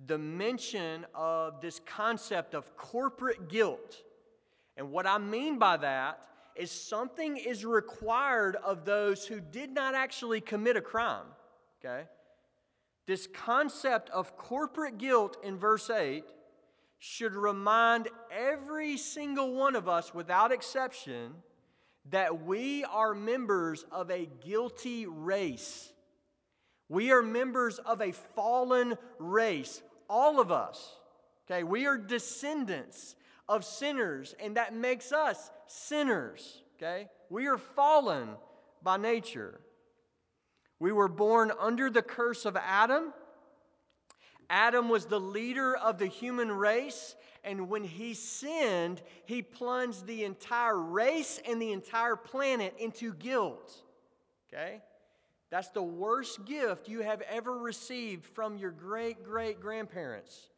[0.05, 4.03] the mention of this concept of corporate guilt.
[4.75, 6.21] And what I mean by that
[6.55, 11.25] is something is required of those who did not actually commit a crime.
[11.79, 12.05] Okay?
[13.05, 16.23] This concept of corporate guilt in verse 8
[16.99, 21.35] should remind every single one of us, without exception,
[22.09, 25.91] that we are members of a guilty race.
[26.89, 30.95] We are members of a fallen race, all of us.
[31.49, 33.15] Okay, we are descendants
[33.47, 36.61] of sinners, and that makes us sinners.
[36.77, 38.29] Okay, we are fallen
[38.83, 39.59] by nature.
[40.79, 43.13] We were born under the curse of Adam.
[44.49, 50.23] Adam was the leader of the human race, and when he sinned, he plunged the
[50.23, 53.73] entire race and the entire planet into guilt.
[54.53, 54.81] Okay?
[55.49, 60.49] That's the worst gift you have ever received from your great great grandparents.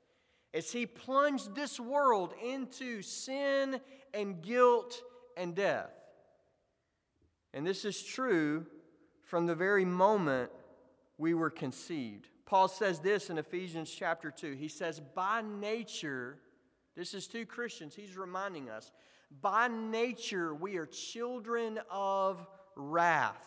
[0.53, 3.79] As he plunged this world into sin
[4.13, 5.01] and guilt
[5.37, 5.91] and death.
[7.53, 8.65] And this is true
[9.21, 10.49] from the very moment
[11.19, 12.27] we were conceived.
[12.45, 14.53] Paul says this in Ephesians chapter 2.
[14.53, 16.39] He says, By nature,
[16.95, 18.91] this is to Christians, he's reminding us,
[19.41, 22.43] by nature we are children of
[22.75, 23.45] wrath.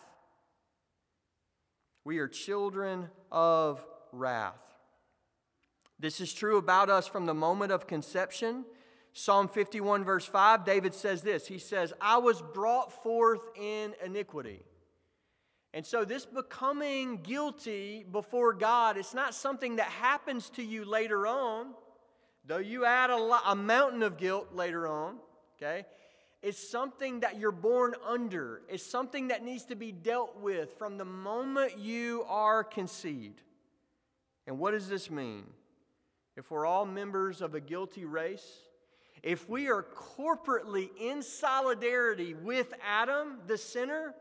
[2.05, 4.59] We are children of wrath.
[5.99, 8.65] This is true about us from the moment of conception.
[9.13, 14.63] Psalm 51, verse 5, David says this He says, I was brought forth in iniquity.
[15.73, 21.25] And so, this becoming guilty before God, it's not something that happens to you later
[21.25, 21.73] on,
[22.45, 25.15] though you add a, a mountain of guilt later on,
[25.57, 25.85] okay?
[26.43, 28.63] It's something that you're born under.
[28.67, 33.41] is something that needs to be dealt with from the moment you are conceived.
[34.45, 35.45] And what does this mean?
[36.35, 38.45] If we're all members of a guilty race,
[39.21, 44.13] if we are corporately in solidarity with Adam, the sinner,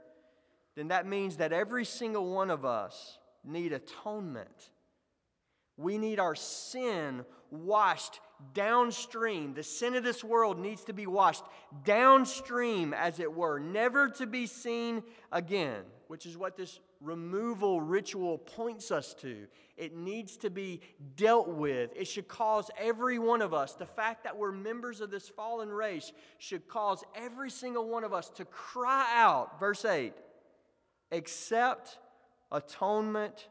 [0.77, 4.71] then that means that every single one of us need atonement.
[5.77, 8.21] We need our sin washed
[8.55, 9.55] downstream.
[9.55, 11.45] The sin of this world needs to be washed
[11.85, 18.39] downstream, as it were, never to be seen again, which is what this removal ritual
[18.39, 19.47] points us to.
[19.77, 20.81] It needs to be
[21.17, 21.91] dealt with.
[21.97, 25.69] It should cause every one of us, the fact that we're members of this fallen
[25.69, 30.13] race, should cause every single one of us to cry out, verse 8
[31.13, 31.99] accept
[32.51, 33.49] atonement,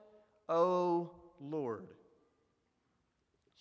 [0.49, 1.88] O Lord.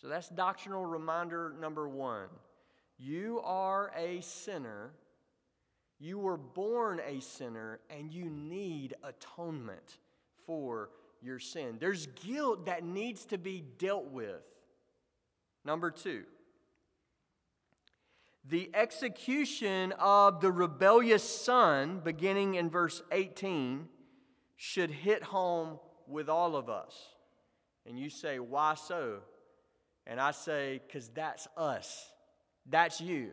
[0.00, 2.28] So that's doctrinal reminder number one.
[2.98, 4.92] You are a sinner.
[5.98, 9.98] You were born a sinner, and you need atonement
[10.46, 10.88] for
[11.20, 11.76] your sin.
[11.78, 14.40] There's guilt that needs to be dealt with.
[15.66, 16.24] Number two,
[18.48, 23.86] the execution of the rebellious son, beginning in verse 18,
[24.56, 26.94] should hit home with all of us.
[27.86, 29.20] And you say, Why so?
[30.06, 32.10] And I say, Because that's us.
[32.68, 33.30] That's you.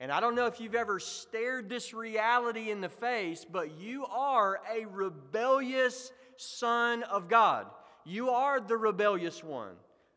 [0.00, 4.04] And I don't know if you've ever stared this reality in the face, but you
[4.06, 7.66] are a rebellious son of God.
[8.04, 9.74] You are the rebellious one.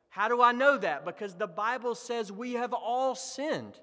[0.10, 1.06] How do I know that?
[1.06, 3.80] Because the Bible says we have all sinned.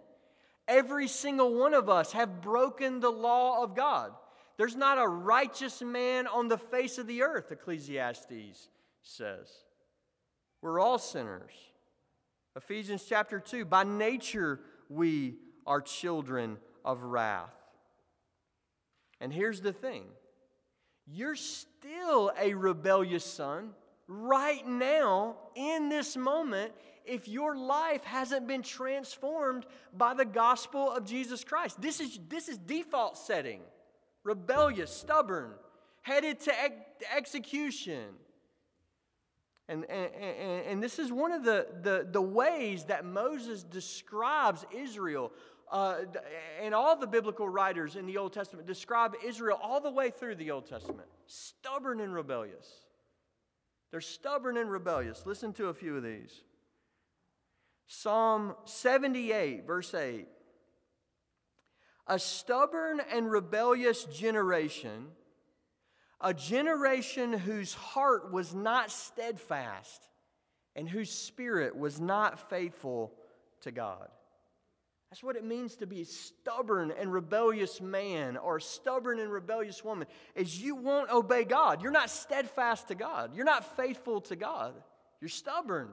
[0.66, 4.12] Every single one of us have broken the law of God.
[4.56, 8.68] There's not a righteous man on the face of the earth, Ecclesiastes
[9.02, 9.48] says.
[10.62, 11.52] We're all sinners.
[12.56, 15.36] Ephesians chapter 2 By nature, we
[15.66, 17.52] are children of wrath.
[19.20, 20.04] And here's the thing
[21.06, 23.70] you're still a rebellious son
[24.06, 26.72] right now, in this moment,
[27.04, 31.80] if your life hasn't been transformed by the gospel of Jesus Christ.
[31.80, 33.60] This is, this is default setting
[34.24, 35.50] rebellious, stubborn,
[36.02, 36.74] headed to ex-
[37.16, 38.04] execution.
[39.72, 45.32] And, and, and, this is one of the, the, the ways that Moses describes Israel.
[45.70, 46.00] Uh,
[46.60, 50.34] and all the biblical writers in the Old Testament describe Israel all the way through
[50.34, 52.66] the Old Testament stubborn and rebellious.
[53.90, 55.24] They're stubborn and rebellious.
[55.24, 56.42] Listen to a few of these.
[57.86, 60.26] Psalm 78, verse 8.
[62.08, 65.08] A stubborn and rebellious generation,
[66.22, 70.08] a generation whose heart was not steadfast
[70.76, 73.12] and whose spirit was not faithful
[73.62, 74.08] to God.
[75.10, 79.30] That's what it means to be a stubborn and rebellious man or a stubborn and
[79.30, 81.82] rebellious woman is you won't obey God.
[81.82, 83.34] You're not steadfast to God.
[83.34, 84.72] You're not faithful to God.
[85.20, 85.90] You're stubborn.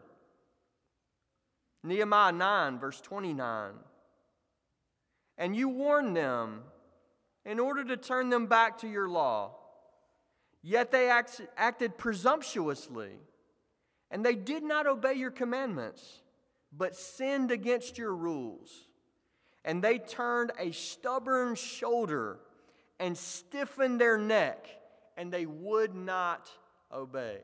[1.84, 3.74] Nehemiah 9 verse 29.
[5.38, 6.62] And you warn them
[7.46, 9.59] in order to turn them back to your law.
[10.62, 13.14] Yet they act, acted presumptuously,
[14.12, 16.22] and they did not obey your commandments,
[16.72, 18.90] but sinned against your rules
[19.66, 22.40] and they turned a stubborn shoulder
[23.00, 24.68] and stiffened their neck,
[25.18, 26.50] and they would not
[26.92, 27.38] obey.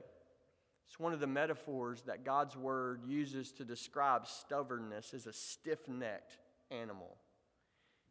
[0.88, 5.88] It's one of the metaphors that God's word uses to describe stubbornness as a stiff
[5.88, 6.38] necked
[6.72, 7.16] animal.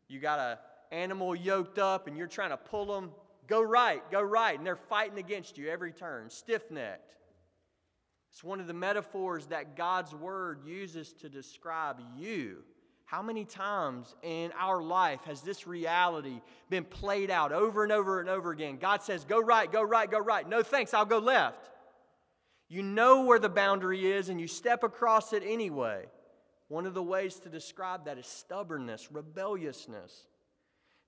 [0.09, 0.59] You got an
[0.93, 3.11] animal yoked up, and you're trying to pull them,
[3.47, 7.15] go right, go right, and they're fighting against you every turn, stiff necked.
[8.33, 12.65] It's one of the metaphors that God's word uses to describe you
[13.07, 16.41] how many times in our life has this reality
[16.71, 18.79] been played out over and over and over again?
[18.81, 20.49] God says, Go right, go right, go right.
[20.49, 21.71] No thanks, I'll go left.
[22.69, 26.07] You know where the boundary is and you step across it anyway.
[26.69, 30.27] One of the ways to describe that is stubbornness, rebelliousness.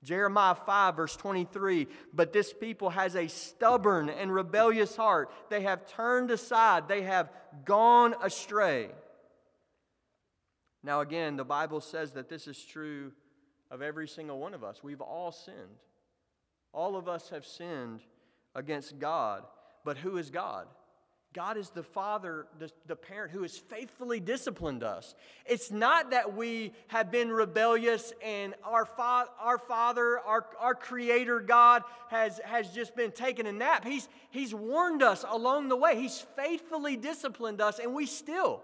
[0.02, 5.30] Jeremiah 5, verse 23 But this people has a stubborn and rebellious heart.
[5.50, 7.30] They have turned aside, they have
[7.64, 8.90] gone astray.
[10.82, 13.12] Now, again, the Bible says that this is true
[13.70, 14.84] of every single one of us.
[14.84, 15.80] We've all sinned.
[16.72, 18.00] All of us have sinned
[18.54, 19.42] against God.
[19.84, 20.66] But who is God?
[21.36, 25.14] God is the Father, the, the, parent who has faithfully disciplined us.
[25.44, 31.40] It's not that we have been rebellious and our, fa- our Father, our, our Creator
[31.40, 33.84] God, has, has just been taking a nap.
[33.84, 36.00] He's, he's warned us along the way.
[36.00, 38.62] He's faithfully disciplined us, and we still,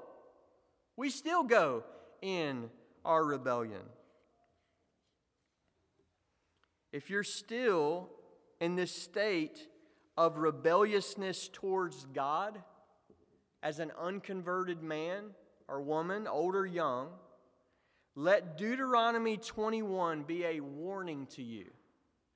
[0.96, 1.84] we still go
[2.22, 2.70] in
[3.04, 3.82] our rebellion.
[6.90, 8.08] If you're still
[8.62, 9.68] in this state
[10.16, 12.60] of rebelliousness towards God
[13.62, 15.30] as an unconverted man
[15.68, 17.08] or woman, old or young,
[18.14, 21.66] let Deuteronomy 21 be a warning to you.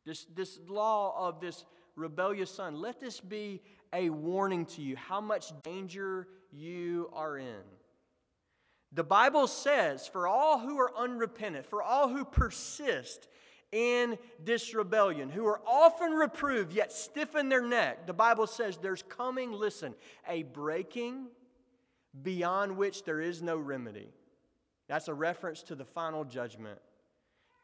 [0.07, 1.65] This, this law of this
[1.97, 3.61] rebellious son, let this be
[3.93, 7.63] a warning to you how much danger you are in.
[8.93, 13.29] The Bible says, for all who are unrepentant, for all who persist
[13.73, 19.03] in this rebellion, who are often reproved yet stiffen their neck, the Bible says there's
[19.03, 19.95] coming, listen,
[20.29, 21.27] a breaking
[22.23, 24.09] beyond which there is no remedy.
[24.89, 26.79] That's a reference to the final judgment.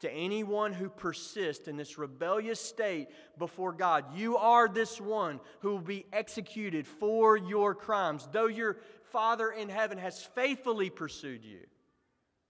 [0.01, 5.69] To anyone who persists in this rebellious state before God, you are this one who
[5.69, 8.27] will be executed for your crimes.
[8.29, 8.77] Though your
[9.11, 11.59] Father in heaven has faithfully pursued you,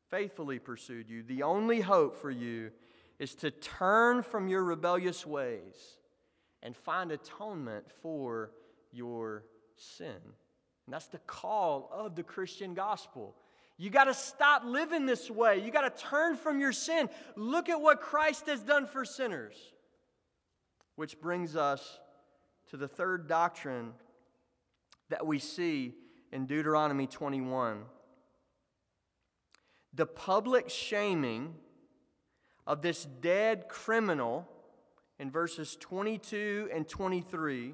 [0.10, 2.72] faithfully pursued you, the only hope for you
[3.20, 5.98] is to turn from your rebellious ways
[6.62, 8.52] and find atonement for
[8.92, 9.44] your
[9.76, 10.16] sin.
[10.86, 13.36] And that's the call of the Christian gospel.
[13.78, 15.64] You got to stop living this way.
[15.64, 17.10] You got to turn from your sin.
[17.36, 19.56] Look at what Christ has done for sinners.
[20.96, 22.00] Which brings us
[22.70, 23.94] to the third doctrine
[25.10, 25.96] that we see
[26.32, 27.84] in Deuteronomy 21.
[29.94, 31.56] The public shaming
[32.66, 34.48] of this dead criminal
[35.20, 37.74] in verses 22 and 23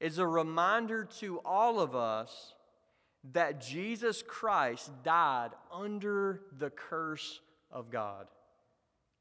[0.00, 2.54] is a reminder to all of us
[3.32, 7.40] that Jesus Christ died under the curse
[7.70, 8.28] of God.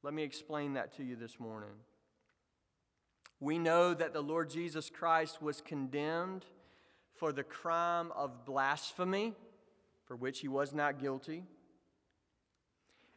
[0.03, 1.69] Let me explain that to you this morning.
[3.39, 6.45] We know that the Lord Jesus Christ was condemned
[7.15, 9.33] for the crime of blasphemy,
[10.05, 11.43] for which he was not guilty.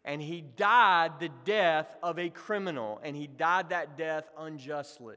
[0.05, 5.17] And he died the death of a criminal, and he died that death unjustly.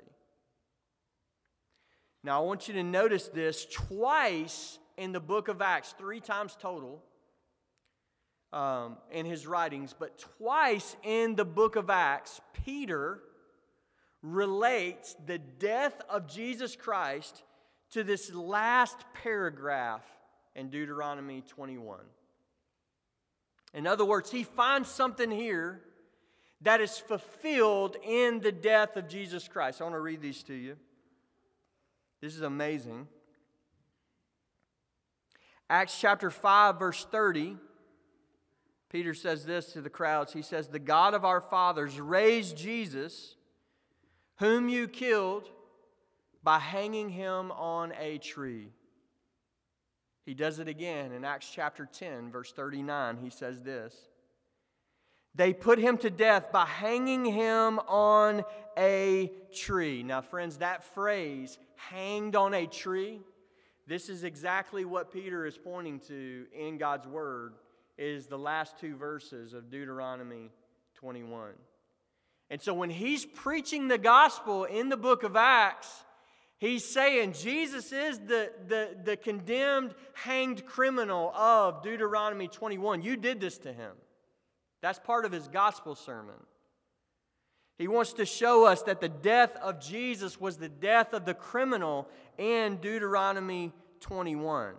[2.24, 6.56] Now, I want you to notice this twice in the book of Acts, three times
[6.60, 7.02] total
[8.54, 13.20] um, in his writings, but twice in the book of Acts, Peter
[14.22, 17.44] relates the death of Jesus Christ
[17.92, 20.04] to this last paragraph
[20.56, 22.00] in Deuteronomy 21.
[23.74, 25.82] In other words, he finds something here
[26.62, 29.82] that is fulfilled in the death of Jesus Christ.
[29.82, 30.78] I want to read these to you.
[32.22, 33.08] This is amazing.
[35.70, 37.56] Acts chapter 5, verse 30,
[38.90, 40.34] Peter says this to the crowds.
[40.34, 43.36] He says, The God of our fathers raised Jesus,
[44.36, 45.50] whom you killed
[46.44, 48.68] by hanging him on a tree.
[50.26, 53.18] He does it again in Acts chapter 10, verse 39.
[53.18, 53.96] He says this
[55.34, 58.44] They put him to death by hanging him on
[58.78, 60.04] a tree.
[60.04, 63.20] Now, friends, that phrase, hanged on a tree,
[63.88, 67.54] this is exactly what Peter is pointing to in God's word
[67.98, 70.50] is the last two verses of Deuteronomy
[70.96, 71.52] 21.
[72.50, 76.04] And so when he's preaching the gospel in the book of Acts,
[76.62, 83.02] He's saying Jesus is the, the, the condemned, hanged criminal of Deuteronomy 21.
[83.02, 83.94] You did this to him.
[84.80, 86.36] That's part of his gospel sermon.
[87.80, 91.34] He wants to show us that the death of Jesus was the death of the
[91.34, 92.08] criminal
[92.38, 94.76] in Deuteronomy 21.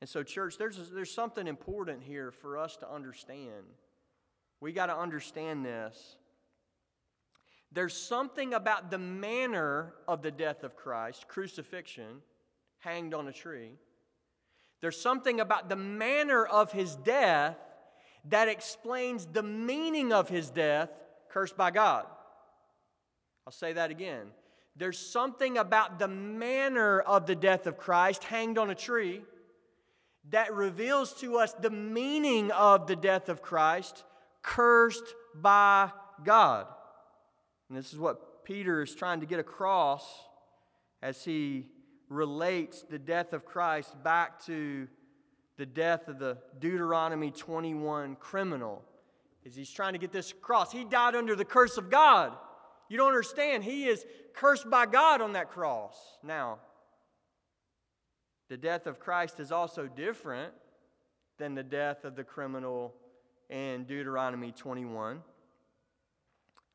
[0.00, 3.64] And so, church, there's, there's something important here for us to understand.
[4.60, 6.14] We got to understand this.
[7.74, 12.22] There's something about the manner of the death of Christ, crucifixion,
[12.78, 13.72] hanged on a tree.
[14.80, 17.56] There's something about the manner of his death
[18.26, 20.88] that explains the meaning of his death,
[21.30, 22.06] cursed by God.
[23.44, 24.28] I'll say that again.
[24.76, 29.22] There's something about the manner of the death of Christ, hanged on a tree,
[30.30, 34.04] that reveals to us the meaning of the death of Christ,
[34.42, 35.90] cursed by
[36.22, 36.66] God.
[37.74, 40.08] And this is what Peter is trying to get across
[41.02, 41.66] as he
[42.08, 44.86] relates the death of Christ back to
[45.56, 48.84] the death of the Deuteronomy 21 criminal.
[49.42, 50.70] Is he's trying to get this across.
[50.70, 52.34] He died under the curse of God.
[52.88, 53.64] You don't understand.
[53.64, 55.96] He is cursed by God on that cross.
[56.22, 56.60] Now,
[58.50, 60.52] the death of Christ is also different
[61.38, 62.94] than the death of the criminal
[63.50, 65.22] in Deuteronomy 21.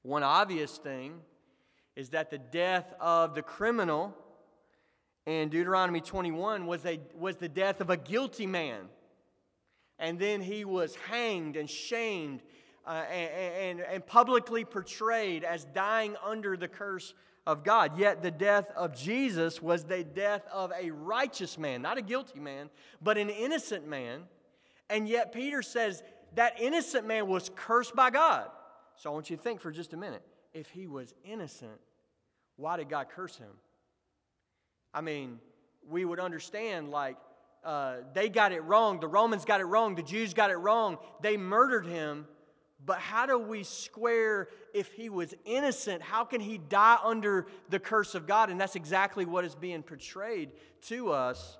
[0.04, 1.20] One obvious thing
[1.96, 4.16] is that the death of the criminal
[5.26, 8.86] in Deuteronomy 21 was, a, was the death of a guilty man.
[10.00, 12.42] And then he was hanged and shamed
[12.88, 17.14] uh, and, and, and publicly portrayed as dying under the curse
[17.46, 17.98] of God.
[17.98, 22.40] Yet the death of Jesus was the death of a righteous man, not a guilty
[22.40, 22.70] man,
[23.02, 24.22] but an innocent man.
[24.90, 26.02] And yet Peter says
[26.36, 28.50] that innocent man was cursed by God.
[29.00, 30.22] So I want you to think for just a minute.
[30.54, 31.80] If he was innocent,
[32.58, 33.52] why did God curse him?
[34.94, 35.40] I mean,
[35.88, 37.16] we would understand like
[37.64, 40.98] uh, they got it wrong, the Romans got it wrong, the Jews got it wrong,
[41.22, 42.28] they murdered him.
[42.86, 46.02] But how do we square if he was innocent?
[46.02, 48.50] How can he die under the curse of God?
[48.50, 50.52] And that's exactly what is being portrayed
[50.88, 51.58] to us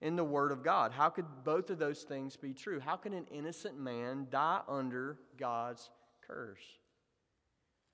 [0.00, 0.90] in the Word of God.
[0.90, 2.80] How could both of those things be true?
[2.80, 5.90] How can an innocent man die under God's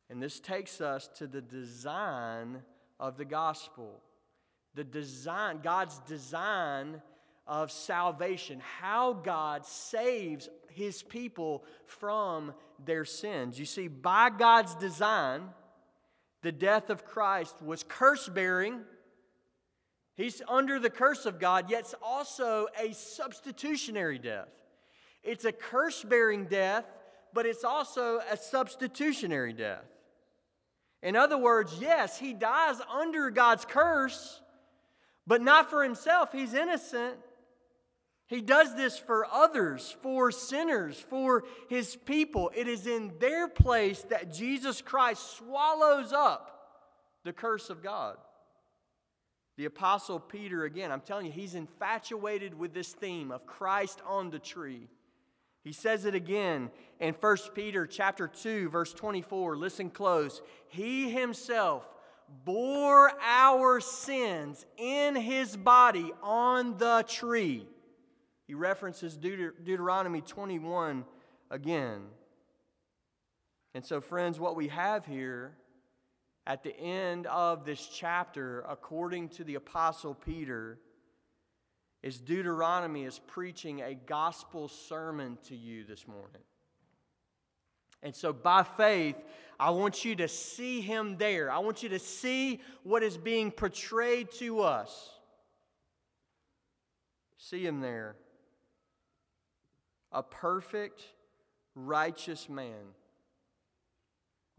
[0.08, 2.62] And this takes us to the design
[3.00, 4.00] of the gospel.
[4.74, 7.02] The design, God's design
[7.46, 12.52] of salvation, how God saves his people from
[12.84, 13.58] their sins.
[13.58, 15.42] You see, by God's design,
[16.42, 18.80] the death of Christ was curse bearing.
[20.16, 24.48] He's under the curse of God, yet it's also a substitutionary death.
[25.22, 26.84] It's a curse bearing death
[27.36, 29.84] but it's also a substitutionary death.
[31.02, 34.40] In other words, yes, he dies under God's curse,
[35.26, 36.32] but not for himself.
[36.32, 37.16] He's innocent.
[38.26, 42.50] He does this for others, for sinners, for his people.
[42.56, 46.52] It is in their place that Jesus Christ swallows up
[47.22, 48.16] the curse of God.
[49.58, 54.30] The Apostle Peter, again, I'm telling you, he's infatuated with this theme of Christ on
[54.30, 54.88] the tree.
[55.66, 59.56] He says it again in 1 Peter chapter 2 verse 24.
[59.56, 60.40] Listen close.
[60.68, 61.88] He himself
[62.44, 67.66] bore our sins in his body on the tree.
[68.46, 71.04] He references Deut- Deuteronomy 21
[71.50, 72.02] again.
[73.74, 75.56] And so friends, what we have here
[76.46, 80.78] at the end of this chapter according to the apostle Peter
[82.02, 86.42] is Deuteronomy is preaching a gospel sermon to you this morning.
[88.02, 89.16] And so, by faith,
[89.58, 91.50] I want you to see him there.
[91.50, 95.10] I want you to see what is being portrayed to us.
[97.38, 98.16] See him there.
[100.12, 101.02] A perfect,
[101.74, 102.94] righteous man,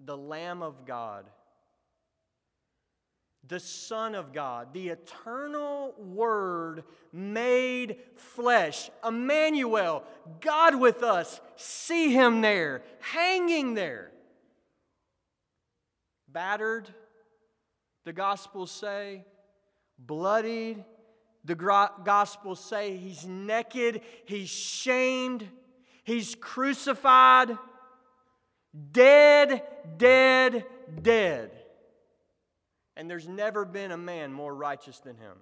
[0.03, 1.25] the Lamb of God,
[3.47, 6.83] the Son of God, the eternal Word
[7.13, 10.03] made flesh, Emmanuel,
[10.41, 11.39] God with us.
[11.55, 14.11] See him there, hanging there.
[16.27, 16.93] Battered,
[18.03, 19.23] the Gospels say,
[19.97, 20.83] bloodied,
[21.45, 25.47] the Gospels say he's naked, he's shamed,
[26.03, 27.57] he's crucified,
[28.91, 29.63] dead,
[29.97, 30.65] dead,
[31.01, 31.51] dead.
[32.97, 35.37] And there's never been a man more righteous than him.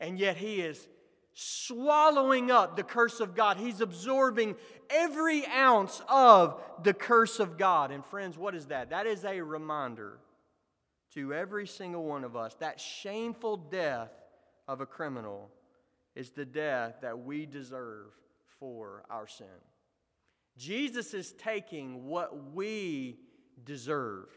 [0.00, 0.88] And yet he is
[1.34, 3.58] swallowing up the curse of God.
[3.58, 4.56] He's absorbing
[4.90, 7.92] every ounce of the curse of God.
[7.92, 8.90] And friends, what is that?
[8.90, 10.18] That is a reminder
[11.14, 14.10] to every single one of us that shameful death
[14.66, 15.50] of a criminal
[16.16, 18.06] is the death that we deserve
[18.58, 19.46] for our sin.
[20.56, 23.18] Jesus is taking what we
[23.64, 24.28] deserve.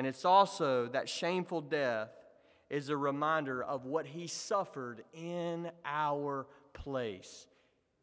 [0.00, 2.08] And it's also that shameful death
[2.70, 7.46] is a reminder of what he suffered in our place.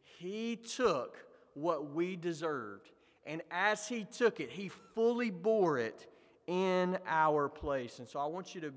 [0.03, 1.17] He took
[1.55, 2.91] what we deserved,
[3.25, 6.05] and as he took it, he fully bore it
[6.45, 7.97] in our place.
[7.97, 8.73] And so I want you to,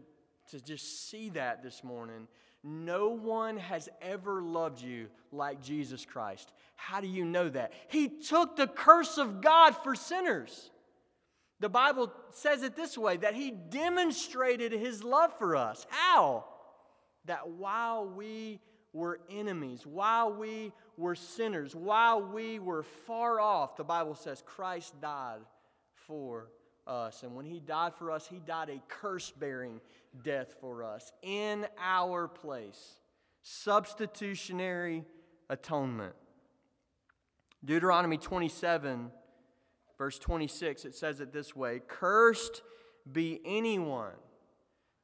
[0.53, 2.27] to just see that this morning.
[2.65, 6.55] No one has ever loved you like Jesus Christ.
[6.75, 7.75] How do you know that?
[7.89, 10.71] He took the curse of God for sinners.
[11.61, 15.87] The Bible says it this way that he demonstrated his love for us.
[15.91, 16.47] How?
[17.27, 18.61] That while we
[18.93, 24.99] were enemies, while we were sinners, while we were far off, the Bible says Christ
[25.01, 25.41] died
[26.07, 26.51] for
[26.87, 27.23] us.
[27.23, 29.81] And when he died for us, he died a curse bearing
[30.25, 32.97] death for us in our place.
[33.43, 35.05] Substitutionary
[35.49, 36.15] atonement.
[37.65, 39.11] Deuteronomy 27
[40.01, 42.63] verse 26, it says it this way Cursed
[43.13, 44.17] be anyone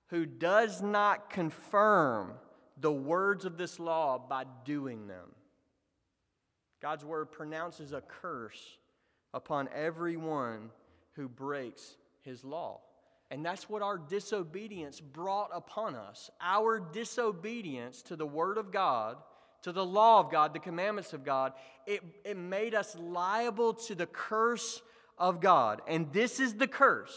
[0.06, 2.32] who does not confirm
[2.80, 5.34] the words of this law by doing them.
[6.80, 8.78] God's word pronounces a curse
[9.34, 10.70] upon everyone
[11.12, 12.80] who breaks his law.
[13.30, 16.30] And that's what our disobedience brought upon us.
[16.40, 19.18] Our disobedience to the word of God
[19.66, 21.52] to the law of God, the commandments of God,
[21.88, 24.80] it, it made us liable to the curse
[25.18, 25.82] of God.
[25.88, 27.12] And this is the curse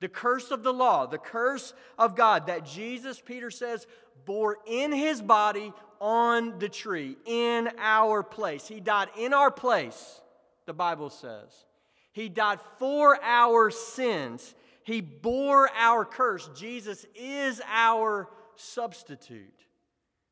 [0.00, 3.86] the curse of the law, the curse of God that Jesus, Peter says,
[4.26, 8.66] bore in his body on the tree, in our place.
[8.68, 10.20] He died in our place,
[10.66, 11.66] the Bible says.
[12.12, 14.54] He died for our sins.
[14.84, 16.50] He bore our curse.
[16.54, 19.69] Jesus is our substitute.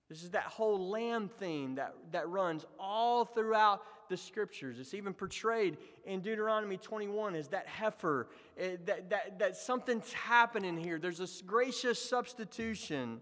[0.09, 4.79] This is that whole lamb theme that, that runs all throughout the scriptures.
[4.81, 10.79] It's even portrayed in Deuteronomy 21 as that heifer, eh, that, that, that something's happening
[10.79, 10.99] here.
[10.99, 13.21] There's a gracious substitution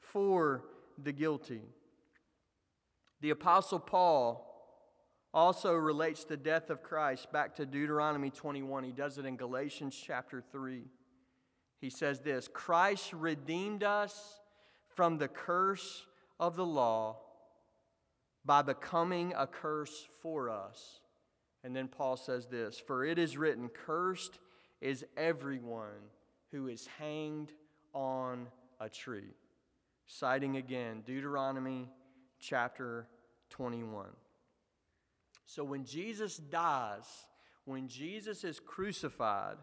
[0.00, 0.64] for
[1.02, 1.62] the guilty.
[3.22, 4.44] The Apostle Paul
[5.32, 8.84] also relates the death of Christ back to Deuteronomy 21.
[8.84, 10.84] He does it in Galatians chapter 3.
[11.80, 14.40] He says this Christ redeemed us
[14.94, 16.06] from the curse
[16.38, 17.16] of the law
[18.44, 21.00] by becoming a curse for us.
[21.64, 24.38] And then Paul says this For it is written, Cursed
[24.80, 26.10] is everyone
[26.52, 27.52] who is hanged
[27.92, 28.48] on
[28.80, 29.34] a tree.
[30.06, 31.88] Citing again Deuteronomy
[32.40, 33.06] chapter
[33.50, 34.06] 21.
[35.44, 37.04] So when Jesus dies,
[37.64, 39.56] when Jesus is crucified,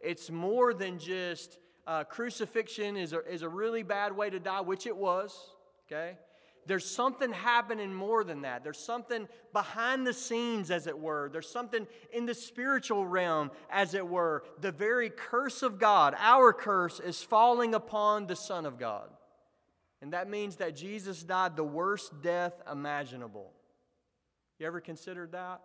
[0.00, 4.60] it's more than just uh, crucifixion is a, is a really bad way to die,
[4.60, 5.36] which it was
[5.86, 6.16] okay?
[6.66, 8.62] There's something happening more than that.
[8.62, 11.28] There's something behind the scenes, as it were.
[11.32, 14.44] There's something in the spiritual realm, as it were.
[14.60, 19.08] The very curse of God, our curse, is falling upon the Son of God.
[20.00, 23.52] And that means that Jesus died the worst death imaginable.
[24.58, 25.62] You ever considered that?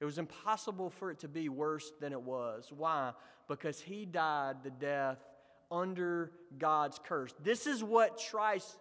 [0.00, 2.70] It was impossible for it to be worse than it was.
[2.76, 3.12] Why?
[3.48, 5.18] Because he died the death
[5.70, 7.34] under God's curse.
[7.42, 8.76] This is what Christ,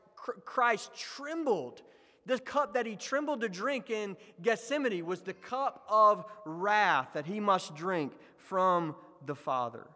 [0.46, 1.82] Christ trembled.
[2.26, 7.26] The cup that he trembled to drink in Gethsemane was the cup of wrath that
[7.26, 8.96] he must drink from
[9.26, 9.88] the Father.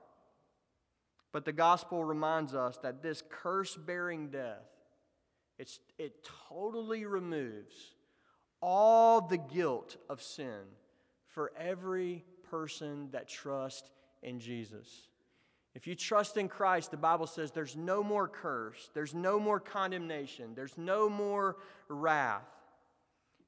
[1.31, 4.65] But the gospel reminds us that this curse bearing death,
[5.57, 7.95] it's, it totally removes
[8.61, 10.63] all the guilt of sin
[11.27, 13.89] for every person that trusts
[14.23, 15.09] in Jesus.
[15.77, 19.61] If you trust in Christ, the Bible says there's no more curse, there's no more
[19.61, 21.55] condemnation, there's no more
[21.87, 22.49] wrath.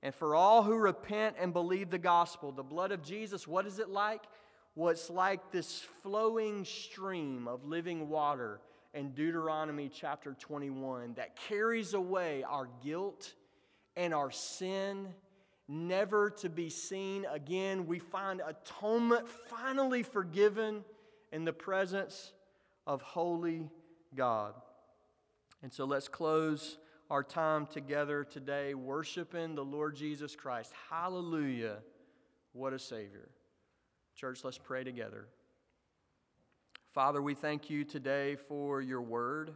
[0.02, 3.80] And for all who repent and believe the gospel, the blood of Jesus, what is
[3.80, 4.22] it like?
[4.80, 8.62] what's like this flowing stream of living water
[8.94, 13.34] in Deuteronomy chapter 21 that carries away our guilt
[13.98, 15.10] and our sin,
[15.68, 17.88] never to be seen again.
[17.88, 20.86] We find atonement finally forgiven
[21.32, 22.34] in the presence
[22.88, 23.70] of holy
[24.16, 24.54] God.
[25.62, 26.78] And so let's close
[27.10, 30.72] our time together today worshiping the Lord Jesus Christ.
[30.90, 31.78] Hallelujah.
[32.54, 33.30] What a Savior.
[34.16, 35.28] Church, let's pray together.
[36.94, 39.52] Father, we thank you today for your word.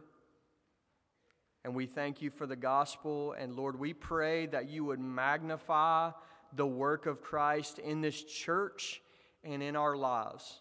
[1.64, 3.34] And we thank you for the gospel.
[3.38, 6.10] And Lord, we pray that you would magnify
[6.54, 9.00] the work of Christ in this church
[9.42, 10.60] and in our lives.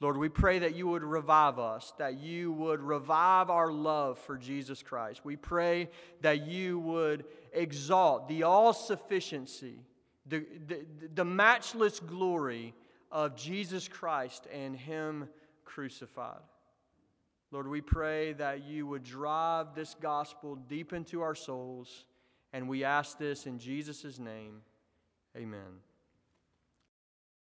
[0.00, 4.36] Lord, we pray that you would revive us, that you would revive our love for
[4.36, 5.24] Jesus Christ.
[5.24, 5.88] We pray
[6.20, 9.78] that you would exalt the all sufficiency,
[10.26, 10.84] the, the,
[11.14, 12.74] the matchless glory
[13.10, 15.28] of Jesus Christ and Him
[15.64, 16.42] crucified.
[17.52, 22.04] Lord, we pray that you would drive this gospel deep into our souls,
[22.52, 24.62] and we ask this in Jesus' name.
[25.36, 25.93] Amen.